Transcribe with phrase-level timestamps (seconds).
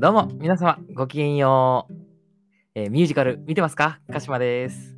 [0.00, 1.94] どうも、皆様、ごきげんよう。
[2.74, 4.00] えーミュージカル見てますか？
[4.10, 4.96] 鹿島です。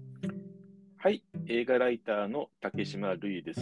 [0.99, 3.61] はい、映画ライターの竹島るいです。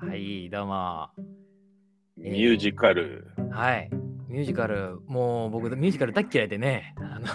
[0.00, 1.08] はい、どうも。
[2.16, 3.26] ミュージカル。
[3.50, 3.90] はい。
[4.28, 6.94] ミュージカル、もう僕、ミュージカル大っ嫌いでね。
[6.98, 7.34] あのす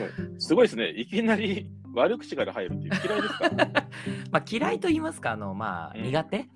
[0.00, 0.90] ごいすごいですね。
[0.90, 3.48] いきなり悪口から入るっていう嫌いですか？
[4.32, 6.46] まあ、嫌いと言いますか、あの、まあ、うん苦手、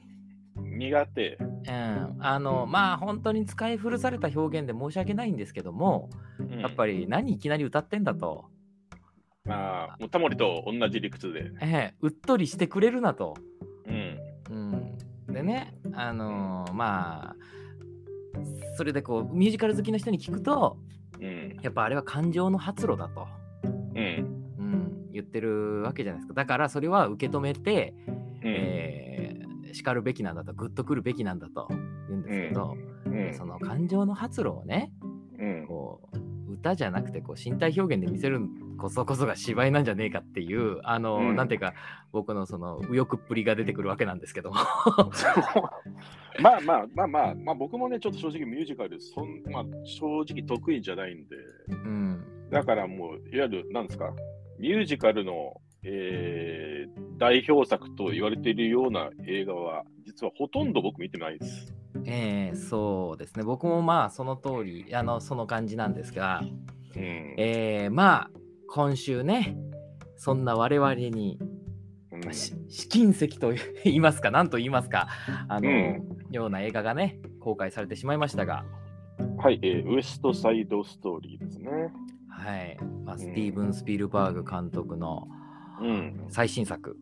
[0.79, 1.39] 苦手。
[1.41, 8.47] うん、あの、まあ、本当に使い古された表現で申し訳ないんですけども、うんやっぱり何いきなり歌ってんだと、
[9.45, 11.51] まあ、もうタモリと同じ理屈で。
[11.61, 13.35] ええうっとりしてくれるなと。
[13.87, 14.19] うん。
[14.51, 17.37] うん、でね、あのーまあ、
[18.77, 20.79] それでこう、ミュージカル好きの人に聞くと、
[21.21, 21.57] うん。
[21.63, 23.27] やっぱあれは感情の発露だと、
[23.65, 24.55] うん。
[24.59, 26.35] うん、言ってるわけじゃないですか。
[26.35, 28.17] だからそれは受け止めて、うん。
[28.45, 29.18] えー
[29.79, 31.79] 叱るべきなんだと、グッとくるべきなんだと言
[32.11, 32.77] うんですけど、
[33.07, 33.35] うん。
[33.35, 34.93] その感情の発露をね、
[35.39, 35.67] うん。
[35.67, 38.41] こう歌じゃなくてこう身体表現で見せる
[38.79, 41.75] こそこそが芝居なんじゃねえかっていう、あの、うんなんていうか、
[42.13, 44.57] 僕のその右翼っぷりが出てくるわけなんですけども。
[46.43, 51.37] まあまあまあまあ、まあ、僕もね、ちょっと正直ミュージカル、そんまあ、正直得意じゃないんで、
[51.69, 54.13] うん、だからもう、いわゆる、なんですか、
[54.59, 61.75] ミュージカルの、えー代表作と言われているような映画は、実はほとんど僕見てないです。
[62.07, 63.43] えーそうですね。
[63.43, 66.41] 僕もまあその通り、あの、その感じなんですが、
[66.97, 68.31] うんえーまあ、
[68.69, 69.57] 今週ね、
[70.17, 71.39] そんな我々に、
[72.13, 73.53] うんまあし試金石と
[73.85, 75.09] 言いますか、なんと言いますか、
[75.49, 78.65] あの、うんような映画がね、公開されてしまいましたが、
[79.39, 81.71] はい、えーウエストサイドストーリーですね。
[82.29, 82.77] はい。
[83.05, 85.27] まあ、んスティーブン・スピルバーグ監督の
[85.81, 86.27] うん。
[86.29, 86.97] 最新作。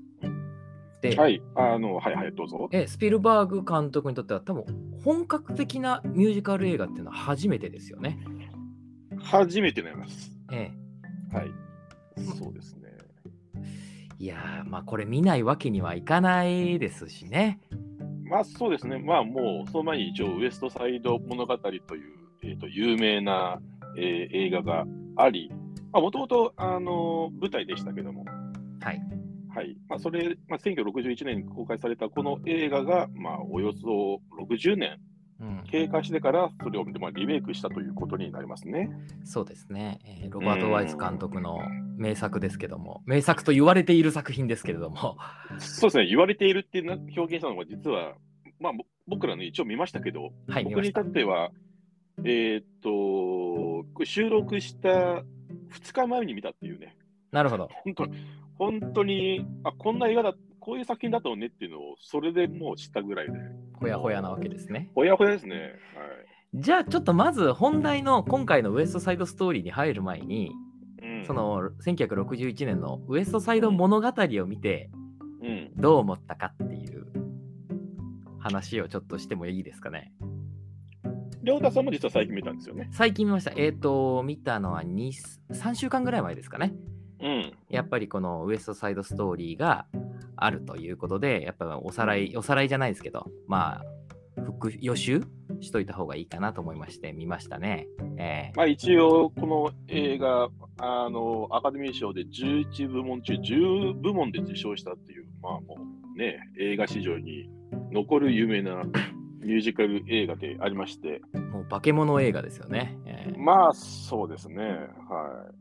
[1.10, 2.68] で、はい、あの、はいはい、どうぞ。
[2.72, 4.64] えスピルバーグ監督にとっては多分
[5.04, 8.19] 本格的なミュージカル映画っていうのは初めてですよね。
[9.22, 10.32] 初めてになります。
[10.53, 10.70] え
[11.32, 11.50] はい。
[12.38, 12.88] そうですね。
[13.56, 13.60] え、
[14.19, 17.60] いやーまあこれ見ないわけにはいかないですしね。
[18.28, 18.98] まあそうですね。
[18.98, 21.82] まあもう、その前に一応、ウエストサイド物語という、
[22.42, 23.60] えー、と有名な、
[23.97, 24.84] えー映画が
[25.16, 25.50] あり、
[25.92, 28.25] もともと舞台でしたけども、
[28.81, 29.16] はい。
[29.56, 29.75] はい。
[29.89, 34.99] まあ、それ、まあ、1961年に公開されたこの映画が、まあ、およそ60年
[35.39, 38.91] うん、経過してから、それを、まあ、リメイクしたということになりますね。
[39.25, 41.59] そうですね、えーロバート・ワイス監督の
[41.99, 45.19] 名作ですけども、名作と言われている作品ですけれども、
[45.59, 48.15] そうですね、言われているっていうな表現したのは、実は、
[48.59, 51.05] まあ、ぼ僕らね、一応見ましたけど、はい、見僕にました。
[51.05, 51.50] とっては、
[52.25, 55.23] えーっと、収録した
[55.71, 56.97] 2日前に見たっていうね、
[57.32, 57.69] なるほど。
[57.84, 58.06] 本当
[58.59, 63.32] 本当に、あ、こんな映画だ、こういう作品だったのねっていうのを、それでもう知ったぐらいで、
[63.75, 64.91] ほやほやなわけですね。
[64.94, 65.56] ほやほやですね。
[65.56, 65.72] はい。
[66.54, 70.53] じゃあちょっとまず本題の今回のウエストサイドストーリーに入る前に、
[71.03, 74.91] うん、そ、の1961年のウエストサイド物語を見て
[75.43, 75.70] うん。
[75.76, 77.06] どう思ったかっていう
[78.38, 80.12] 話をちょっとしてもいいですかね。
[81.43, 82.88] りょうたさんも実は最近見たんですよね。
[82.93, 83.53] 最近見ました。
[83.54, 85.12] えっ、と、見たのは2
[85.53, 86.75] 3週間ぐらい前ですかね。
[87.21, 87.53] うん。
[87.69, 89.87] やっぱりこのウエストサイドストーリーが
[90.37, 95.22] あるということで、やっぱおさらい、おさらいじゃないですけど、まあ、復予習
[95.60, 97.87] しといた方がいいかなと思いまして、見ましたね。
[98.19, 105.78] えーまあ一応、この映画、あの、アカデミー賞で11部門中10部門で受賞したっていう、まあも
[106.15, 107.49] うね、映画史上に
[107.93, 108.82] 残る有名な
[109.41, 111.22] ミュージカル映画でありまして、
[111.53, 112.99] もう化け物映画ですよね。
[113.06, 114.65] えーまあそうですね。
[115.09, 115.56] はい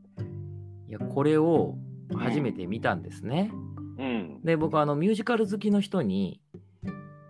[0.92, 1.76] や、これを
[2.14, 3.50] 初めて見たんですね。
[3.98, 4.02] い。
[4.02, 4.40] うん。
[4.42, 6.40] で、僕はあのミュージカル好きの人に、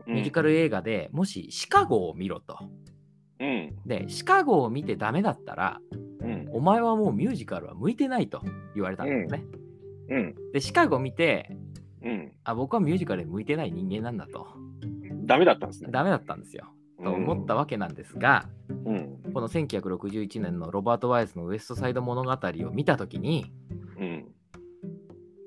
[0.06, 2.58] ミュージカル映画でもしシカゴを見ろと。
[3.40, 3.76] うん。
[3.86, 5.80] で、シカゴを見てダメだったら、
[6.20, 6.48] うん。
[6.52, 8.42] お前はもうミュージカルは向いてないと
[8.74, 9.44] 言われたんですね。
[10.09, 10.34] うん。
[10.52, 11.50] で、シカゴ見て、
[12.02, 12.32] うん。
[12.44, 14.47] あ、僕はミュージカルに向いてない人間なんだと。
[15.24, 15.91] ダメだったんですね。
[15.91, 16.72] ダメだったんですよ。
[17.02, 18.48] と思ったわけなんですが、
[18.84, 19.16] うん。
[19.36, 23.53] この1961年のロバート・ワイスのウエストサイド物語を見たときに、
[24.00, 24.24] うん。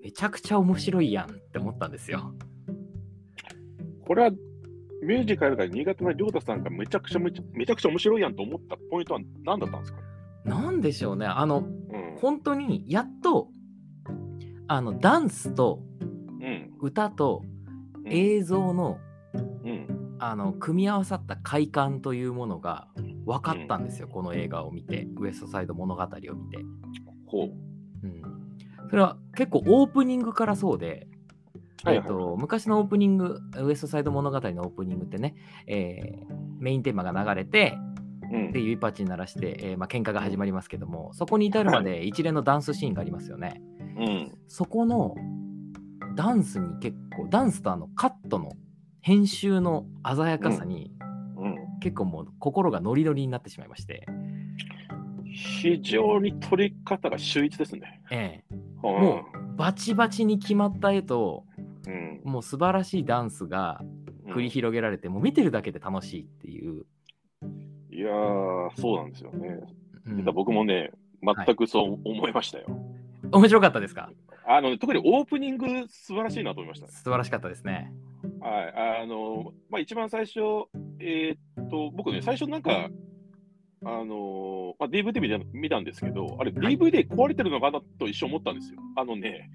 [0.04, 2.36] めちゃくちゃ面白いやんって思ったんですよ。
[4.06, 4.30] これは
[5.02, 10.00] ミュージカルが苦手な亮太さんがめちゃくちゃめちゃめちゃくちゃ面白いやんと思ったポイントは何だったんですか、
[10.46, 11.26] なんでしょうね。
[11.26, 13.48] あの、うん本当にやっと、
[14.68, 15.82] あの、ダンスと
[16.40, 17.42] うん歌と
[18.06, 19.00] うん映像の、
[19.64, 22.88] うんあの、組み合わさった快感というものが
[23.26, 24.08] 分かったんですよ。
[24.08, 26.58] この映画を見て、ウエストサイド物語を見て。
[27.26, 27.52] ほう。
[28.04, 28.22] うん。
[28.90, 31.08] それは結構オープニングからそうで、
[31.84, 35.36] はいはいえっと昔のオープニング、ウエストサイド物語のオープニングってね、
[35.66, 37.78] えーメインテーマが流れて、
[38.32, 43.62] うんで指パッチン鳴らして、えーまあ喧嘩が始まりますけどもそこに至るまで一連のダンスシーンがありますよね。
[43.98, 44.38] うん。
[44.48, 45.16] そこの
[46.16, 48.52] ダンスに結構ダンスとあのカットの
[49.02, 50.92] 編集の鮮やかさに
[51.38, 51.56] うん。
[51.80, 54.06] 結構もう心がノリノリになってしまいまして、
[55.34, 58.02] 非常に取り方が秀逸ですね。
[58.12, 61.46] ええうんもうバチバチに決まった絵と
[61.88, 62.22] うん。
[62.24, 63.82] もう素晴らしいダンスが
[64.28, 66.86] 繰り広げられて、もう見てるだけで楽しいっていう。
[67.92, 69.60] いやー、そうなんですよね。
[70.06, 70.92] うん僕もね、
[71.22, 72.68] 全くそう思いましたよ。
[73.32, 74.12] 面白かったですか？
[74.48, 76.88] あの特にオープニング素晴らしいなと思いました。
[76.88, 77.92] 素晴らしかったですね。
[78.50, 80.40] はい、あの、まあ、一番最初、
[81.00, 82.90] えーっと、僕ね、最初なんか、
[83.86, 88.80] あのまあ、DVD 見た見たんですけど、あれ、はい DVD 壊れてるのかなと一瞬思ったんですよ。
[88.98, 89.50] あのね、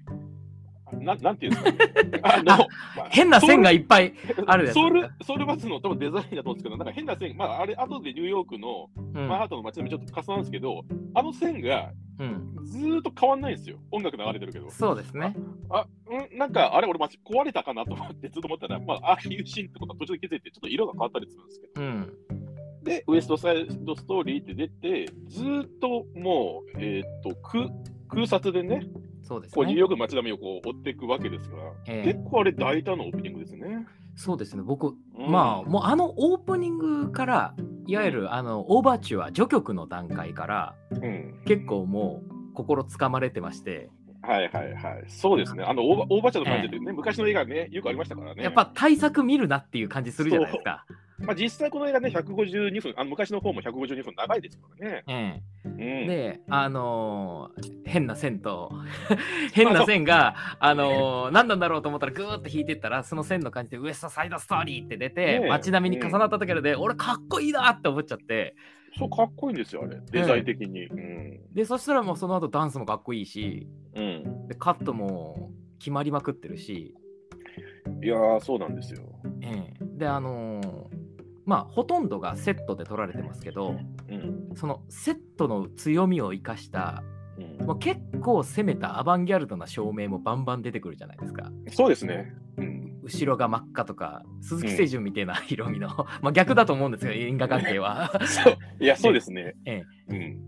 [0.93, 2.21] ななんていうんですかね。
[2.23, 4.13] あのまあ変な線がいっぱい
[4.47, 13.77] あるソウルソウルバスの多分デザインだと思うんですけど、なんか変な線、まあ、あれ、後でニューヨークのうんマンハッタンの街並みちょっと重なるんですけど、あの線がうん、ずーっと変わんないんですよ。
[13.91, 14.69] 音楽流れてるけど。
[14.69, 15.35] そうですね。
[15.69, 21.81] あ、うん、なんか、あれ、俺、ま壊れたかなと思ってずっと思ったら、まあ、ああいうシーンってことは途中で気づいて、ちょっと色が変わったりするんですけど。
[21.81, 22.13] うん。
[22.83, 27.69] で、ウエストサイドストーリーって出て、ずーっともう、えーっと、空
[28.07, 28.87] 空撮でね、
[29.23, 29.55] そうですね。
[29.55, 33.87] こうニューヨークの街並みをこう追っていくわけですから、ええ結構あれ大胆なオープニングですね。
[34.15, 34.63] そうですね。
[34.63, 37.55] 僕、うんまあ、もうあのオープニングから、
[37.87, 41.41] いわゆるあのオーバーチュア、序曲の段階から、うん。
[41.45, 42.21] 結構も
[42.51, 43.89] う心つかまれてまして、
[44.21, 45.03] はいはいはい。
[45.07, 45.63] そうですね。
[45.63, 48.43] あの、オーバオーチャーの感じでね、昔の映画ね、よくありましたからね。
[48.43, 50.85] やっぱ対策見るなっていう感じするじゃないですか。
[51.19, 55.03] まあ、実際この映画ね、152分、あの昔の方も152分長いですからね。
[55.07, 58.71] えうん、え、で、あのー変な線と、
[59.53, 68.55] 変な線が、あのー何なんだろうと思ったら、ぐーって引いてったら、その線の感じで、ウエストサイドストーリーって出て、ねえ街並みに重なった時で、俺かっこいいなって思っちゃって、
[68.97, 69.99] そう、かっこいいんですよ、あれ。
[70.11, 70.85] デザイン的に。
[70.85, 71.53] うん。
[71.53, 74.47] で、そしたらもうその後ダンスもかっこいいし、うん。
[74.47, 76.93] でカットも決まりまくってるし、
[78.01, 79.01] いやー、そうなんですよ。
[79.41, 81.04] ええで、あのー
[81.45, 83.75] まあ、ほとんどがセットで撮られてますけど、
[84.09, 84.49] うん。
[84.55, 87.15] そのセットの強みを生かした、うん
[87.65, 91.51] もう結構攻めたアバンギャルドな照明もバンバン出てくるじゃないですか。
[91.71, 92.33] そうですね。
[92.57, 92.99] うん。
[93.03, 95.89] 後ろが真っ赤とか、鈴木清純みたいな色味の、
[96.21, 98.09] まあ逆だと思うんですよ、因果関係は。
[98.25, 99.55] そういや、そうですね。
[99.65, 100.39] ええうん。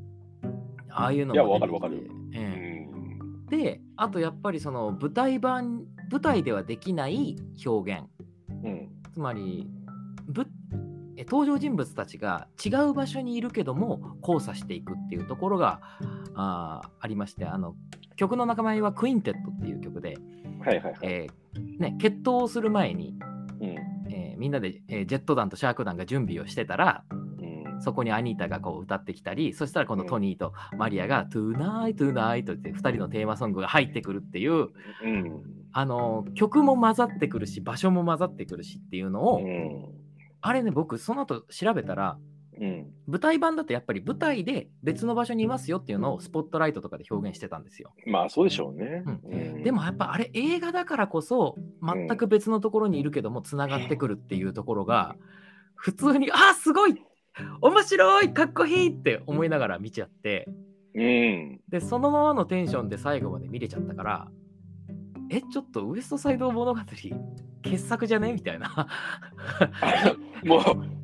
[0.89, 3.51] ああいうのいやも出てきてわかるわかるうえん。
[3.51, 7.35] えで、あとやっぱりその舞台版、舞台ではできない
[7.65, 8.03] 表現。
[8.63, 8.89] うん。
[9.11, 9.67] つまり
[10.27, 10.45] ぶえ
[11.25, 15.81] 登場人物たちが違う場所にいるけども交差していくっていうところが
[16.35, 17.75] あーありましてあの
[18.15, 20.17] 曲の仲間はクインテットっていう曲で、
[20.65, 20.95] はいはいはい。
[21.03, 23.15] えーね、決闘をする前に、
[23.61, 23.67] うん。
[24.09, 27.15] えーみんなで、えージェット団とシャーク団が準備をしてたらう
[27.77, 27.81] ん。
[27.81, 35.43] そこにアニータがこう歌ってきたりそしたらこのトニーとマリアが「トゥナイトゥナイト」って2人のテーマソングが入ってくるっていううん。
[35.73, 39.96] あの曲も混ざってくるし場所も混ざってくるしっていうのを、うん。
[40.47, 42.17] あれね僕その後調べたら
[42.59, 42.87] うん。
[43.07, 47.93] 舞台版だとやっぱり舞台で別の場所にいますよっていうのをスポットライトとかで表現してたんですよ。
[48.05, 49.03] まあ、そうでしょうね。
[49.05, 55.15] うんうんでもやっぱあれ映画だからこそ全く別のところにいるけどもつながってくるっていうところが
[55.75, 56.95] 普通にあすごい
[57.61, 60.47] 面白いかっこいいって思いながら見ちゃって
[60.95, 61.59] うん。
[61.69, 64.27] でそのままのテンションで最後まで見れちゃったから
[65.29, 66.79] えちょっとウエストサイド物語
[67.61, 68.33] 傑作じゃね？
[68.33, 68.69] みたいな
[70.45, 70.61] もう、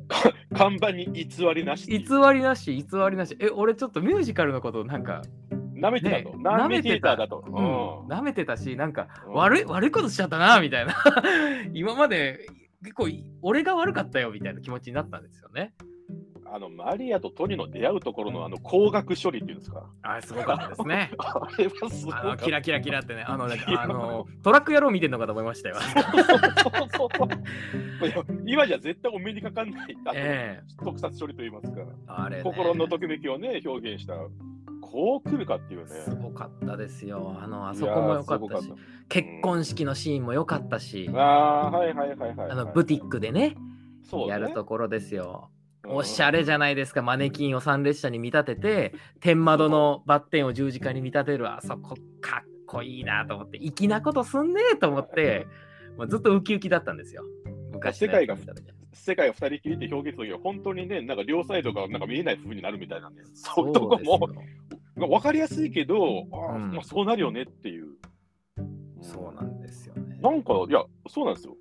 [0.08, 1.86] か 看板に偽りなし。
[1.86, 1.98] 偽
[2.32, 5.22] りなし偽りなしえ俺ちょっとミュージカルのことなんか
[5.74, 6.36] なめてたと。
[6.36, 7.44] ねなめてた舐めてただと。
[7.46, 10.94] うん、舐めてたし、なんか、うん悪い、悪いことしちゃったな、みたいな。
[11.74, 12.46] 今まで、
[12.82, 13.08] 結構、
[13.42, 15.74] 俺が悪かったよ、みたいな気持ちになったんですよね。
[16.54, 19.90] あの、マリアとトニの出会うところのあの工学処理っていうんですか？
[20.02, 21.10] あれ、すごかったですね。
[21.18, 22.28] あれはすごかった。
[22.28, 25.76] あのキラキラキラってね、あの、なんかあのトラック野郎見てんのかと思いましたよ。
[28.46, 34.14] 今じゃ絶対お目にかかんない、え特撮処理といいますか、あれ、ね、心のときめきをね、表現した、
[34.80, 35.86] こう来るかっていうね。
[35.90, 37.36] すごかったですよ。
[37.42, 38.76] あの、あいそこも良かったしやーすご、
[39.08, 42.50] 結婚式のシーンも良かったし、ああー、はいはいはいはいはい。
[42.50, 43.56] あの、ブティックでね、
[44.04, 45.50] そうねやるところですよ。
[45.84, 55.46] うんおしゃれじゃないですか、マネキンを参列車に見立てて、天窓のバッテンを十字架に見立てる、あそこかっこいいなと思って、粋なことすんねえと思って、
[55.96, 57.22] もうずっとウキウキだったんですよ。
[57.72, 58.36] 昔世界が
[58.92, 67.88] 世界を二人きりって表現するときは、本当にね、なんか両サイドがなんか見えない風になるみたいなんで、そういうとこも分かりやすいけど、あーうんまあ、そうなるよねっていう。
[69.02, 70.18] そうなんですよね。
[70.22, 71.56] なんか、いや、そうなんですよ。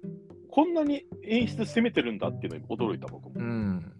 [0.49, 3.31] こんなに演出攻めてるんだっていうのに驚いた僕も。
[3.35, 3.93] うん。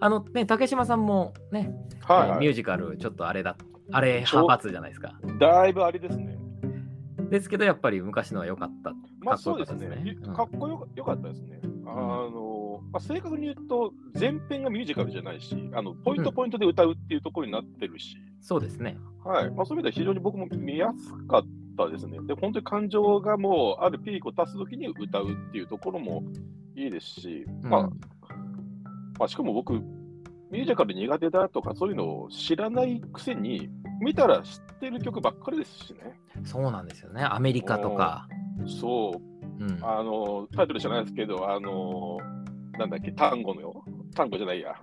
[0.00, 3.56] うんあのね、竹島さんもね、はい、はいミュージカル、ちょっとあれだ、
[3.92, 5.18] あれ派閥じゃないですか。
[5.38, 6.38] だいぶあれですね。
[7.30, 8.92] ですけど、やっぱり昔のは良かった。
[9.20, 10.16] まあそうですね。
[10.34, 11.60] かっこよかったですね。
[11.86, 18.96] あの、まあ、正確に言うと、前編がミュージカルじゃないし、あのポイントポイントで歌うっていうところになってるし、そうですね。
[19.24, 19.50] はい。
[19.50, 21.42] まあ、そういう意味では非常に僕も見やすかっ
[21.76, 22.18] たですね。
[22.26, 26.22] で、本当に感情がもうあるピークを出すときに歌うっていうところも
[26.76, 28.00] いいですし、まあ、うん
[29.18, 29.72] まあ、しかも僕、
[30.50, 33.68] ミュージカル苦手だとかそういうのを知らないくせに、
[34.00, 36.18] 見たら知ってる曲ばっかりですしね。
[36.44, 37.22] そうなんですよね。
[37.22, 38.28] アメリカとか。
[38.66, 39.12] そ
[39.60, 42.18] う、うん、あの、タイトルじゃないですけど、あの、
[42.78, 43.84] なんだっけ、単語のよ。
[44.14, 44.74] 単語じゃないや。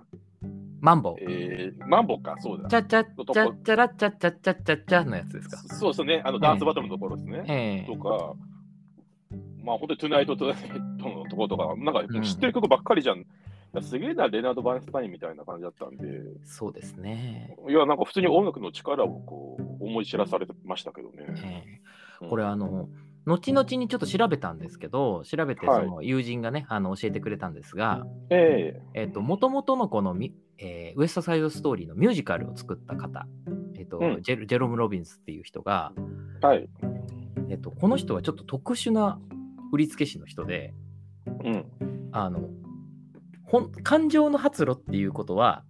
[0.80, 1.14] マンボウ。
[1.18, 2.68] えー、マンボか、そうだ。
[2.68, 5.56] チャチャチャチャラチャチャチャチャチャのやつですか。
[5.74, 7.44] そうですね、あのダンスバトルのところですね。
[7.48, 8.34] ええとか、
[9.64, 13.18] まあ本当にトゥナイト・トゥナイトのところとか、なんうんか知ってる曲ばっかりじゃん。
[13.18, 13.26] いや
[13.82, 16.06] すげえな、レナード・バーンスタインみたいな感じだったんで、
[16.44, 17.56] そうですね。
[17.68, 21.26] いや、なんか普通に音楽の力をこう思い知らされてましたけどね。
[21.44, 21.80] ええ
[22.22, 22.88] うんこれ、あの、
[23.26, 33.26] 後々にちょっと調べたんですけど、調べてはいその友人がね、あの教えてくれたんですが、ええっ、と、もともとのこのミ、えーウエストサイドストーリーのミュージカルを作った方、
[33.76, 35.92] えっ、と、うんジェルジェロム・ロビンスっていう人が、
[36.42, 36.68] えはい。
[37.50, 39.18] えっ、と、この人はちょっと特殊な
[39.72, 40.72] 振付師の人で、
[41.44, 41.66] うん。
[42.12, 42.48] あの、
[43.82, 45.64] 感情の発露っていうことは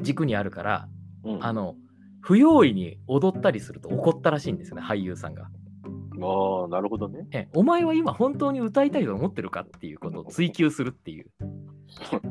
[0.00, 0.88] 軸にあるから、
[1.24, 1.76] うん、あの、
[2.20, 5.44] 不用意に踊ったりすると怒ったらしいんですよね、俳優さんが。
[5.44, 7.26] ああ、なるほどね。
[7.30, 11.26] え、お前は今本当に歌いたいと思ってるかっていうことを 追求するっていう。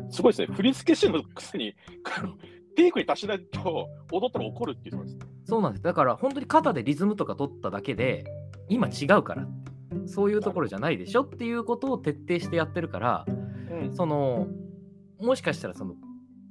[0.09, 0.55] すごいですね。
[0.55, 1.75] 振付師のくせに、
[2.75, 4.97] ピークに達しないと踊ったら怒るっていう。
[5.45, 5.83] そうなんです。
[5.83, 8.25] だから本当に肩でリズムとか取っただけで、
[8.67, 9.47] 今違うから。
[10.07, 13.25] そういうところじゃないでしょっていうことを徹底してやってるから、
[13.69, 14.47] うんその、
[15.19, 15.95] もしかしたらその、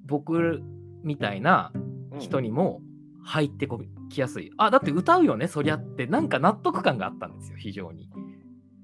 [0.07, 0.63] 僕
[1.03, 1.73] みたいな
[2.19, 2.81] 人にも
[3.23, 3.81] 入ってこ
[4.11, 4.51] きやすい。
[4.57, 8.11] あ、だって歌うよね、そりゃって、なんか納得感があったんですよ、非常に。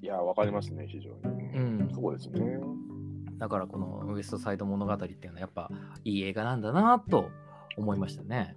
[0.02, 1.40] いや、わかりますね、非常に。
[1.54, 2.58] うんそうですね。
[3.38, 5.70] だからこのウエストサイド物語っていうのはやっぱ
[6.04, 7.30] いい映画なんだなと
[7.76, 8.56] 思いましたね。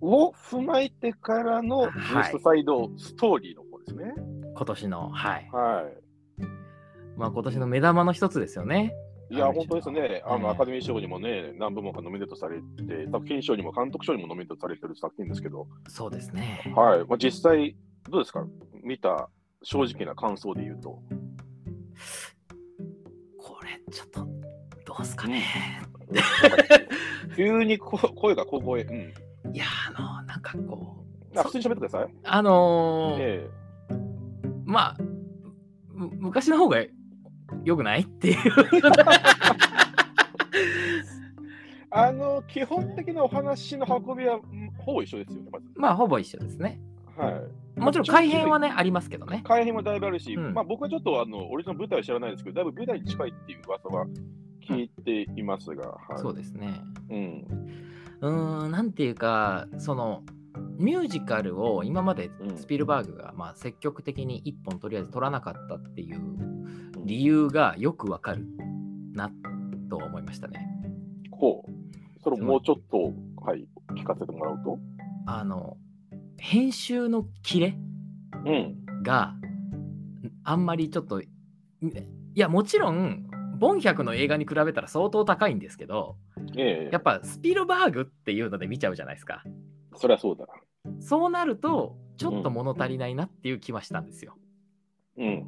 [0.00, 4.14] を踏まえてからのウはいエストサイドストーリーの方ですね。
[4.54, 5.48] 今年の、はい。
[5.52, 6.01] はい。
[7.16, 8.94] まあ今年の目玉の一つですよね。
[9.30, 10.22] いや、本当ですね。
[10.26, 16.72] あの、ええアカデミー賞にもね、何部門かノミネートされて、作品賞にも監督賞にもノミネートされてる作品ですけど、そうですね。
[16.76, 16.98] はい。
[17.08, 17.74] まあ、実際、
[18.10, 18.44] どうですか？
[18.82, 19.30] 見た
[19.62, 21.02] 正直な感想で言うと。
[23.38, 24.26] これちょっと
[24.84, 25.44] どうすかね。
[27.36, 28.82] 急にこ声が小声。
[28.82, 29.54] うん。
[29.54, 29.64] いや、
[29.96, 31.04] あの、なんかこ
[31.34, 32.14] う、あ普通に喋ってください。
[32.24, 33.50] あのーえ
[34.64, 34.96] まあ、
[35.90, 36.78] む昔の方が
[37.64, 38.02] 良くない？
[38.02, 38.36] っていう。
[38.36, 38.80] え
[41.90, 45.66] あの、基本的なお話の運びは、うんほぼ一緒ですよね、まず。
[45.76, 46.80] まあ、ほぼ一緒ですね。
[47.16, 47.30] は
[47.76, 47.80] い。
[47.80, 49.42] もちろん改変はね、ありますけどね。
[49.44, 54.06] 改変もだいぶあるし、うんまあ僕はちょっとあの、オリジナル舞台は知らないですけど、だいぶ舞台に近いっていう噂は
[54.66, 56.18] 聞いていますが、はい。
[56.18, 56.80] そうですね。
[57.10, 57.46] うん。
[58.22, 60.22] うーん、なんていうか、その、
[60.78, 66.20] ミュージカルを今までうんスピルバーグがまあ積極的に一本とりあえず取らなかったっていう
[67.04, 68.46] 理由がよくわかる
[69.12, 69.30] な
[69.90, 70.68] と思いましたね。
[71.30, 71.72] ほう。
[72.22, 73.12] それをもうちょっと、
[73.44, 73.66] はい、
[73.96, 74.78] 聞かせてもらうと？
[75.26, 75.76] あの、
[76.38, 77.76] 編集のキレ
[78.44, 79.02] うん。
[79.02, 79.34] が
[80.44, 81.28] あんまりちょっと、い
[82.34, 83.28] や、もちろん、
[83.58, 86.16] ボン100の映画に比べたら相当高いんですけど、
[86.56, 89.44] ええやっぱスピルバーグっていうので見ちゃうじゃないですか。
[89.96, 90.46] そりゃそうだ。
[90.98, 94.36] そうなると、ちょっと物足りないなっていう気はしたんですよ。
[95.16, 95.46] うん。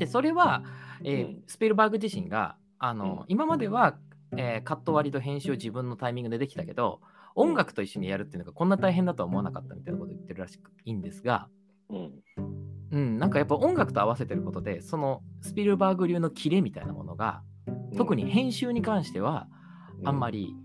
[0.00, 0.64] で、それは、
[1.04, 3.96] えーうんスピルバーグ自身が、あの、うん今までは、
[4.36, 7.00] えーカット割りと編集を自分のタイミングでできたけど、
[7.34, 11.48] 音楽と一緒にやるっていうのがこんな大変だとは思わなかったみたいなことを言ってるらしくいいんですが、
[11.90, 12.12] うん。
[12.90, 17.42] うん、なんかやっぱ音楽と合わせてることで、そのスピルバーグ流のキレみたいなものが、
[17.96, 19.46] 特に編集に関しては
[20.04, 20.46] あんまり。
[20.46, 20.56] り、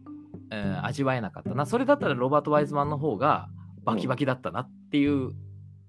[0.52, 1.66] えー味わえなかったな。
[1.66, 3.50] それだったらロバート・ワイズマンの方が
[3.84, 5.32] バキバキだったなっていう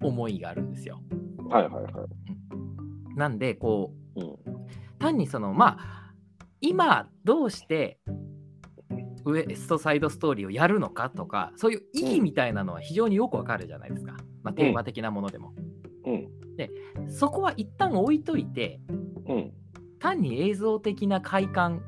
[0.01, 1.01] 思いがあるんですよ。
[1.49, 1.93] はいはいはい。
[3.17, 4.37] なんで、こう、うん。
[4.99, 6.13] 単にそのまあ
[6.61, 7.99] 今どうして
[9.25, 15.53] ウエストサイドストーリーをやるのかとかそういう意義みたいなのは非常によくわかるじゃないですか、まあ、テーマ的なものでも、
[16.05, 17.11] うん。
[17.11, 18.81] そこは一旦置いといて
[19.29, 19.53] うん。
[19.99, 21.83] 単に映像的な快感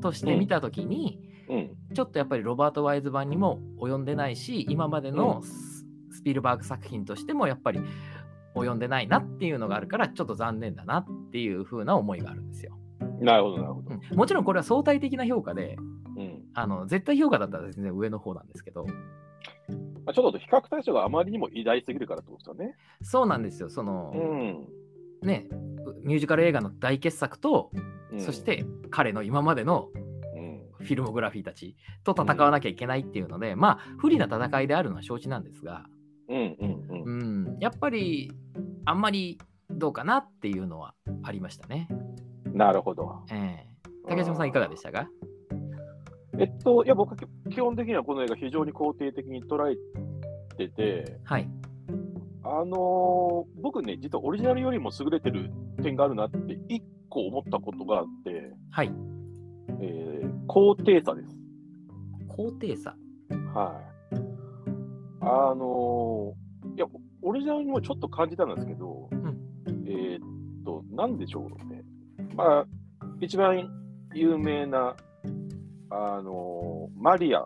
[0.00, 1.76] として見た時に、うん。
[1.94, 5.70] ちょっとやっぱりロバート・ワイズ版にも及んでないし今までのス
[6.20, 7.80] スピルバーグ作品としてもやっぱり
[8.54, 12.76] 及んでないなっていうのがあるからちょっと残念だなっていう風な思いがあるんですよ。
[13.20, 13.90] なるほど、なるほど。
[13.94, 15.76] うんもちろんこれは相対的な評価で、
[16.16, 18.84] うんあの絶対評価だったら全然上の方なんですけど、
[20.04, 22.76] まあ、ちょっと比較対象があまりにも偉大すぎるからってことですよね。
[23.02, 25.26] そうなんですよ、その、うん。
[25.26, 25.48] ね、
[26.02, 27.70] ミュージカル映画の大傑作と、
[28.12, 29.88] うんそし、て彼の今までの
[30.34, 35.86] うん、フィルモグラフィーたちと戦わなきゃいけないっていうので、まあ、不利な戦いであるのは承知なんですが、
[36.30, 37.54] うん、うん、うんう。
[37.56, 38.32] ん、やっぱり、
[38.84, 40.94] あんまりどうかなっていうのは
[41.24, 41.88] ありましたね。
[42.52, 43.24] なるほど。
[43.32, 43.70] ええ
[44.08, 45.08] 竹島さん、いかがでしたか？
[46.38, 47.16] えっと、いや、僕は
[47.50, 49.76] 基本的にはこの映画、非常に肯定的に捉え
[50.56, 51.48] てて、はい。
[52.42, 58.92] あのー僕ね、実はオリジナルよりも優れてる点があるなって、一個思ったことがあって、はい。
[59.80, 61.36] えー高低差です。
[62.26, 62.96] 高低差。
[63.54, 63.89] はい。
[65.20, 66.86] あのーいや、
[67.22, 71.82] オリジナルにもちょっと感じたんですけど、んえーっと、なんでしょうね。
[72.34, 72.66] まあ、
[73.20, 73.68] 一番
[74.14, 74.94] 有名な、
[75.90, 77.42] あのーマリア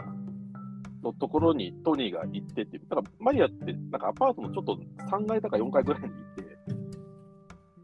[1.03, 4.79] のところにトニーが行ってってだからマリアって、なんかアパートのちょっと
[5.11, 6.57] 3階だか4階ぐらいにいて、で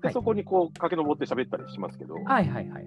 [0.02, 2.84] はいそこにこう駆け上って喋ったりしますけど、はいはいはいはい。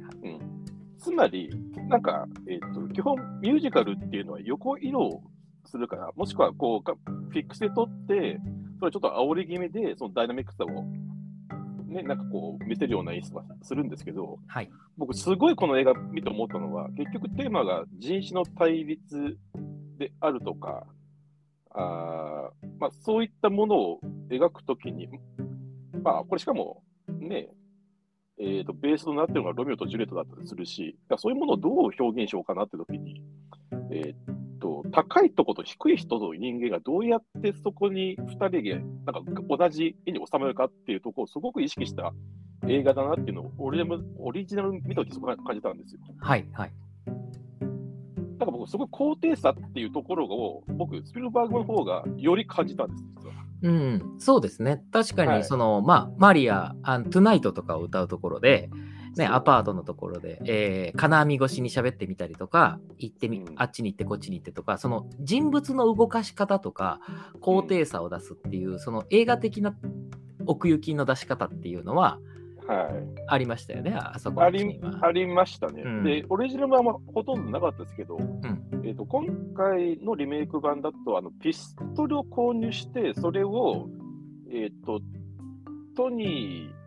[0.98, 1.50] つまり、
[1.90, 5.22] なんか、えっ、と、基本ミュージカルっていうのは横移動
[5.65, 8.39] するから、もしくはこうか、フィックスで撮って、
[8.79, 10.67] それちょっと煽り気味で、そのダイナミックさを、
[11.86, 14.70] ね、なんかこう、見せるような演出はするんですけど、はい。
[14.98, 19.38] 僕、すごいこの映画見て思ったのは、結局テーマが人種の対立
[19.98, 20.86] であるとか、
[21.72, 25.08] あーまあ、そういったものを描くときに、
[26.03, 27.50] まあ、これしかも、ね、
[28.38, 33.24] えーと、ベースとなってるのがロミオとジュリエットだったりするし、そういうものをどう表現しようかなってときに、
[33.91, 42.13] えーと、高いところと低い人の人間がどうやってそこに2人でなんか同じ絵に収まるかっていうところをすごく意識した
[42.69, 45.99] 映画だなっていうのを、俺もオリジナル見たときすごく感じたんですよ。
[46.17, 46.71] はいはい。
[48.39, 53.34] なんか僕、すごい高低差っていうところを、僕、スピルバーグの方がより感じたんです、実は。
[53.63, 54.82] うん、そうですね。
[54.91, 58.69] 確かはいに、その、まあ、マリア、あトゥナイトとかを歌うところで、
[59.15, 66.99] ね、アパートのところで、えー金網越しに喋ってみたりとか、行ってみ、うんあっちに行ってこっちに行ってとか、その人物の動かし方とか、
[67.41, 69.76] 高低差を出すっていう、その映画的な
[70.45, 72.19] 奥行きの出し方っていうのは
[72.67, 73.23] はい。
[73.28, 74.80] ありましたよね、あそこあり。
[75.02, 75.84] ありましたね。
[75.84, 78.17] うんで、オリジナルはあんまほとんどなかったですけど、
[78.84, 83.89] えー、と今回のリメイク版だとあの、ピストルを購入して、それを、
[84.49, 85.02] えー、と
[85.95, 86.83] トニー、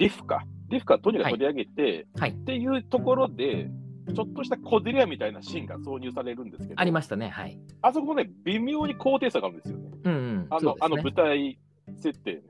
[0.00, 3.68] えーリフか、リフかトニーが取り上げて、はいっていうところで、
[4.14, 7.58] ちょっとした小デリアみたいなシーンが挿入されるんですけど、ありましたね、はい。
[7.82, 9.90] あそこもね、微妙に高低差があるんですよね。
[10.04, 10.46] うんうん。
[10.50, 11.58] あの,、あの舞台
[11.96, 12.42] 設定ね。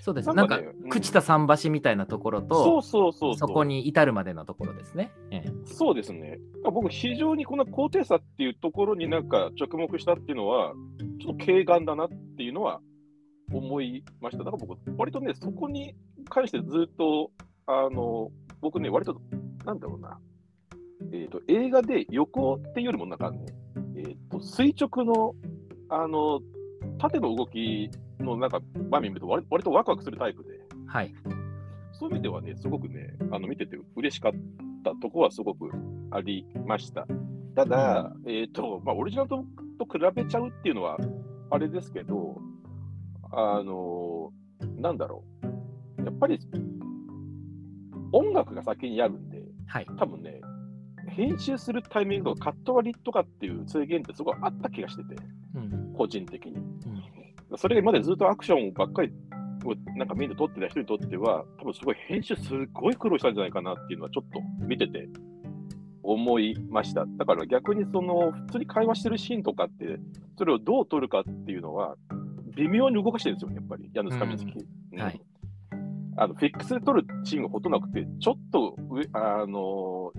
[0.00, 0.32] そうです。
[0.32, 5.10] なんんか朽ちた桟橋みたいなところそうと、そうそうそこに至るまでのところですね。
[5.30, 6.38] ええそうですね。
[6.64, 10.74] 僕、非常にこの高低差っていうところになんか着目したっていうのは、
[11.20, 12.80] ちょっと軽眼だなっていうのは
[13.52, 14.44] 思いました。
[14.44, 15.94] だから僕、割とね、そこに
[16.28, 17.30] 関してずっと、
[17.66, 18.30] あの、
[18.60, 19.20] 僕ね、割と、
[19.64, 20.18] なんだろうな、
[21.12, 23.46] えっ、と、映画で横っていうよりもなんかね、
[23.96, 25.34] えっ、と、垂直の、
[25.88, 26.40] あの、
[26.98, 30.50] 縦の動きのなんか場面見ると割割とワクワクするタイプで、
[30.86, 31.14] はい。
[31.92, 34.32] そういう意味ではね、すごくね、あの見てて嬉しかっ
[34.84, 35.70] たとこはすごく
[36.10, 37.06] ありました。
[37.54, 39.44] ただ、えっ、と、まあ、オリジナルと
[39.78, 40.98] と比べちゃうっていうのは、
[41.50, 42.40] あれですけど、
[43.32, 44.32] あの、
[44.76, 45.29] なんだろう。
[46.04, 46.38] やっぱり、
[48.12, 49.86] 音楽が先にあるんで、はい。
[49.98, 50.40] 多分ね、
[51.08, 55.22] 編集するタイミングとかカット割りとかっていう制限ってすごいあった気がしてて、
[55.54, 56.56] うん個人的に。
[56.56, 56.74] うん
[57.56, 59.12] それが今までずっとアクションばっかり
[59.64, 65.08] をなんかメインで撮ってた人にとっては、多分すごい編集すごい苦労したんじゃないかなっていうのはちょっと見てて
[66.04, 67.04] 思いました。
[67.16, 69.98] だから逆にその普通に会話してるシーンとかって、
[70.38, 71.96] それをどう撮るかっていうのは、
[72.56, 74.52] 微妙に動かしてるんですよね、やっぱり、ヤヌスカミツキ。
[74.92, 75.20] うんはい
[76.20, 80.12] あのフィックスで撮るシーンがほとんどなくて、ちょっと上あの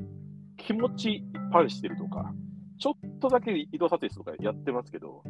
[0.57, 2.33] 気持ちパンしてるとか、
[2.79, 5.21] ちょっとだけ移動撮影とかやってますけど、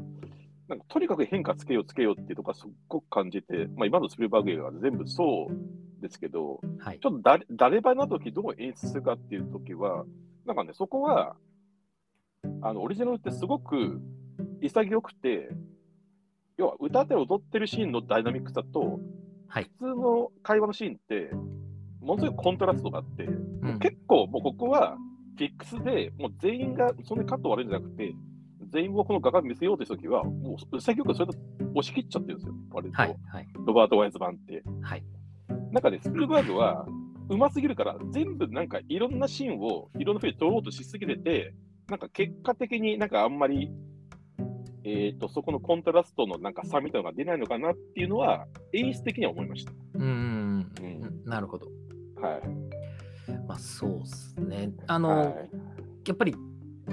[0.70, 7.06] なんかとにかく変化つけようつけようっていうところがすっごく感じて、まあ、今のスピルバーグ映画は全部そうですけど、はいち。
[7.08, 10.06] ょっと誰誰ばな時どう演出するかっていう時は、
[10.46, 11.36] なんかね、そこは、
[12.62, 14.00] あのオリジナルってすごく
[14.62, 15.50] 潔くて、
[16.56, 19.02] 要は歌って踊ってるシーンのダイナミックさと、
[19.52, 19.70] はい。
[19.80, 21.30] 普通の会話のシーンって、
[22.02, 24.98] ものすごいコントラストがあって、うん結構もうここは
[25.38, 28.14] フィックスで、もう全員がそんなにカット悪いんじゃなくて、
[28.72, 31.38] 全員をこの画角見せようとしたときは、もう潔くそれと
[31.76, 33.16] 押し切っちゃってるんですよ、割と、はい。
[33.28, 33.48] はい。
[33.66, 34.64] ロバート・ワイズ版って。
[34.82, 35.04] はい。
[35.72, 36.86] 中でスピルバーグは、
[37.30, 41.54] うますぎるから、全部なんかいろんなシーンをいろんなふうに撮ろうとしすぎてて、
[41.90, 43.70] なんか結果的になんかあんまり、
[44.84, 49.72] えー、とそこのコントラストのなんか差みたいなのが出ないのかなっていうのは、演出的には思いました。
[49.96, 51.24] うんうん。
[51.26, 51.68] なるほど。
[52.22, 52.42] はい。
[53.48, 54.72] まあそうですね。
[54.88, 55.50] あの、はい
[56.08, 56.36] やっぱり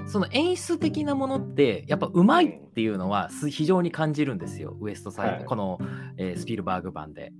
[0.07, 5.79] その演出的なものってやっぱうまいっていうのはす非常に感じるんですよ、ウエストサイド、はいこの、
[6.17, 7.31] えースピルバーグ版で。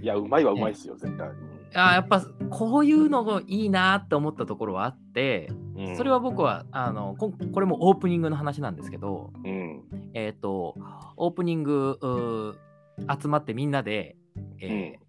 [0.00, 1.28] いや、うまいはうまいですよ、絶対。
[1.74, 9.82] あーやっぱこういうのがいいなって思ったところはあって、うんそれは僕はあのこんこれもオープニングの話なんですけど、うん。
[10.14, 10.74] えっ、と、
[11.16, 14.16] オープニングうー集まってみんなで、
[14.60, 15.06] えー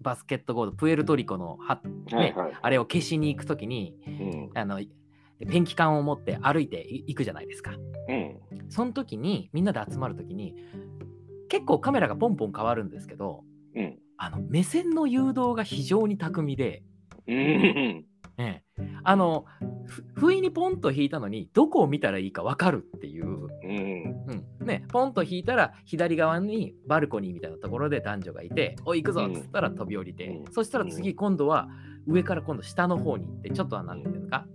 [0.00, 1.80] バスケットゴールド、プエルトリコのは、
[2.12, 2.52] はいはい。
[2.62, 4.50] あれを消しに行くときにうん。
[4.54, 4.80] あの、
[5.46, 7.72] ペンキ缶を持って歩いてい行くじゃないですか。
[8.08, 8.38] うん。
[8.68, 10.54] その時に、みんなで集まる時に、
[11.48, 13.44] 結構カメラがポンポン変わるんですけど、
[13.74, 13.98] うん。
[14.18, 16.82] あの目線の誘導が非常に巧みで、
[17.26, 17.34] うん。
[17.34, 18.04] え
[18.38, 18.62] え。
[19.04, 19.46] あの
[19.86, 24.46] ふ不意にポンと引いたのにどこを見たらいいか分かるっていう、うん。
[24.60, 24.66] うん。
[24.66, 30.52] ね、ポンと引いたら左側にバルコニーみたいなところで男女がいて「おい行くぞ」っつったら飛び降りて、うん。
[30.52, 31.68] そしたら次今度は
[32.06, 34.46] 上から今度下の方に行ってちょっとは何ていうのか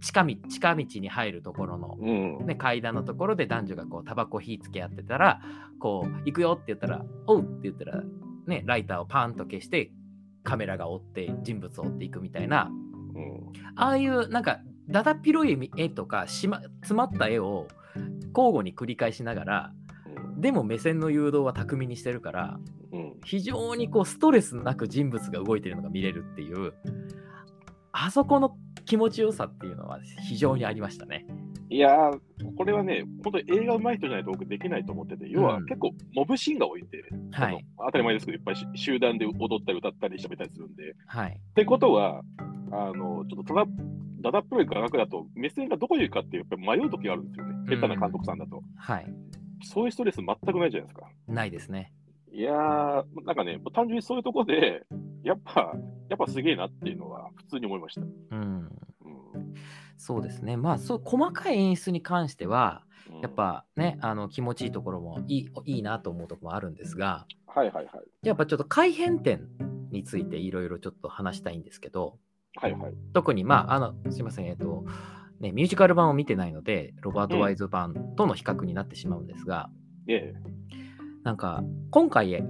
[0.00, 2.10] 近道近道に入るところの、う
[2.42, 2.46] ん。
[2.46, 5.40] ね、階段のところで男女がこうタバコ火つけ合ってたら
[5.80, 8.02] こう行くよって言ったら「おう」って言ったら、
[8.48, 9.92] ね、ライターをパーンと消して
[10.42, 12.70] カメラが追って人物を追っていくみたいな
[13.14, 13.52] うん。
[13.76, 17.68] ああいうなんかだだっ広い絵とかしま詰まった絵を
[18.34, 19.72] 交互に繰り返しながら
[20.38, 22.58] でも目線の誘導は巧みにしてるから
[22.92, 23.14] うん。
[23.24, 26.72] 非常にこうストレスなく人物が動いてるのが見れるっていう
[27.92, 31.26] あそこの気持ちよさっていうのは非常にありましたね。
[31.68, 32.20] いやー、
[32.58, 36.98] これはね、本当に映画上手い人じゃないと僕できないと思ってて、要はうん結構モブシーンが多いんで、
[37.30, 37.52] はい。
[37.52, 40.90] その当たり前ですけど、いっぱいし集団で踊ったり歌ったり喋ったりするんで。
[40.90, 41.40] っはい。
[41.54, 42.22] てことは、
[42.72, 43.64] あのちょっとただ、
[44.22, 48.60] だだっぽい画角だと、目線がどこに行くかっていうやっぱり迷う時があるんですよね、下手な監督さんだと。
[48.76, 49.06] はい。
[49.62, 51.08] そういうストレス全くないじゃないですか。
[51.28, 51.92] ないですね。
[52.32, 54.84] いやー、なんかね、単純にそういうところで、
[55.22, 55.72] やっぱ、
[56.08, 58.00] やっぱすげえなっていうのは普通に思いました。
[58.02, 58.08] うん。
[58.32, 58.68] うん
[59.98, 60.56] そうですね。
[60.56, 68.26] まあそう細かい演出に関してはうんやっ、ぱねあの気持ちいいところもいいいいなと思うところもあるんですがはいはいはい。
[68.26, 69.48] やっぱちょっと改変点
[69.90, 72.18] についていろいろちょっと話したいんですけど
[72.56, 72.94] はいはい。
[73.12, 74.84] 特にまああのすいませんえっ、と
[75.40, 79.68] ねミュージカル版を見てないのでロバート・ワイズ版との比較になってしまうんですが、
[80.06, 80.58] ええ。
[81.24, 82.44] なんか今回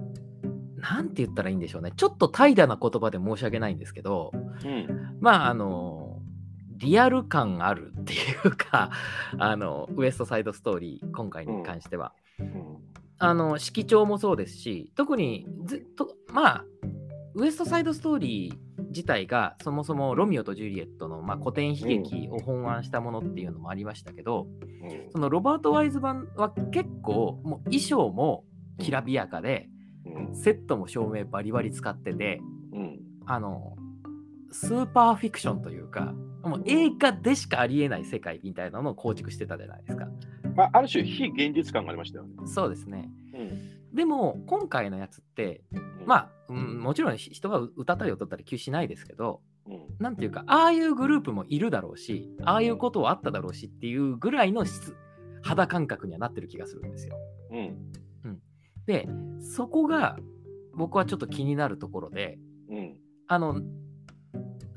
[0.77, 4.33] なんて言ったらいいんでしょうねちょっと怠惰な言葉で申し訳ないんですけど
[4.65, 5.17] うん。
[5.21, 6.08] まああの
[6.79, 8.91] リアル感あるっていうか
[9.39, 12.77] あのウエストサイドストーリー今回に関しては、うん。
[13.21, 16.65] あの色調もそうですし特にずっとまあ
[17.35, 24.69] ウエストサイドストーリー自体がそもそもロミオとジュリエットの、まあ、古典悲劇を本案したものっていうのもありましたけど、うん
[25.11, 28.45] そのロバート・ワイズ版は結構もう衣装も
[28.79, 29.69] きらびやかで、
[30.07, 30.35] うん。
[30.35, 32.41] セットも照明バリバリ使ってて
[32.73, 33.01] うん。
[33.27, 33.77] あの
[34.51, 40.09] スーパーフィクションというかもう映画でしかありえない世界みたいなのを構築してたじゃないですか。
[40.55, 42.35] まあ、ある種、非現実感がありましたよね。
[42.47, 43.11] そうですね。
[43.35, 43.79] うん。
[43.95, 45.63] でも今回のやつって
[46.07, 49.81] まあ、うん、もちろん人が歌ったり踊ったり急しないですけどうん。
[49.99, 54.97] なんていうかああいうグループもいるだろうしああいうことはあっただろうしっていうぐらいの質
[55.43, 57.17] 肌感覚にはなってる気がするんですよ。
[57.51, 57.61] う
[58.29, 58.41] ん。
[58.87, 59.09] で
[59.41, 60.17] そこが
[60.75, 62.39] 僕はちょっと気になるところで
[62.71, 62.97] うん。
[63.27, 63.61] あの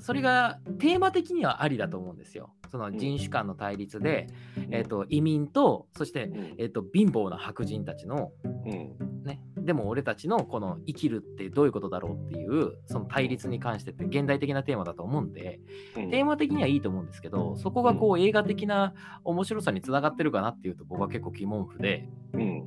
[0.01, 2.53] それがテーマ的にはありだと思うんですよ。
[2.71, 4.27] その人種間の対立で、
[4.71, 6.55] えー、と移民とそして、うん。
[6.57, 8.31] えー、と貧乏な白人たちの
[8.65, 9.23] うん。
[9.23, 15.59] ね、でも俺たちのこの生きるってどういうことだろうっていうその対立に関してって現代的なテーマだと思うんで
[15.95, 16.09] うん。
[16.09, 22.63] テーマ的にはいいと思うんですけどそこがこう映画的な面白さにつながってるかなっていうと僕は結構疑問符でうん。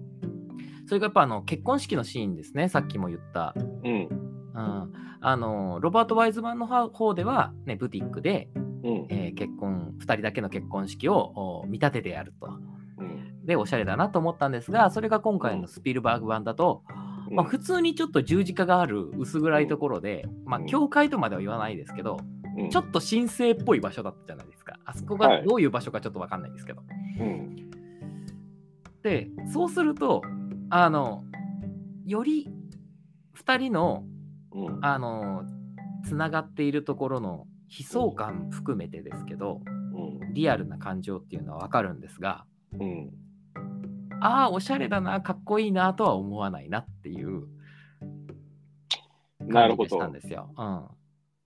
[0.86, 4.23] それがやっぱあの結婚式のシーンですねさっきも言った、うん。
[4.54, 8.48] うん、あのロバート・ワイズマンの方では、ね、ブティックで、
[8.84, 9.06] うん。
[9.08, 12.46] えー結婚2人だけの結婚式をお見立ててやると。
[12.98, 13.46] うん。
[13.46, 16.82] でおしゃれだなと思ったんですがそれが今回のスピルバーグ版だと、
[17.30, 22.18] まあ、普通にちょっと十字架がある薄暗いところで、まあ、うん教会とまでは言わないですけど、
[22.56, 22.70] うん。
[22.70, 24.78] ちょっと神聖っぽい場所だったじゃないですか。
[24.84, 26.82] あそこがはいどういう場所かちょっとわかんないですけど。
[27.20, 27.56] うん。
[29.02, 30.22] で、そうすると、
[30.70, 31.24] あの、
[32.06, 32.50] より
[33.36, 34.13] 2人の、うん。
[34.82, 35.44] あの、
[36.04, 39.60] つながっているところの悲壮感含めてですけど、
[39.94, 40.34] うん。
[40.34, 42.44] リアルな感情っていうのはわかるんですが、
[42.78, 43.10] うん。
[44.20, 47.46] ああ、おしゃれだな、かっこいいなとは思わないなっていう
[49.52, 50.12] 感じがしたん。
[50.12, 50.52] ですよ。
[50.56, 50.84] うん。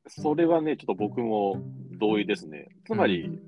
[0.07, 1.63] それはね、ちょっと僕も
[1.99, 2.69] 同意ですね。
[2.87, 3.39] つまり、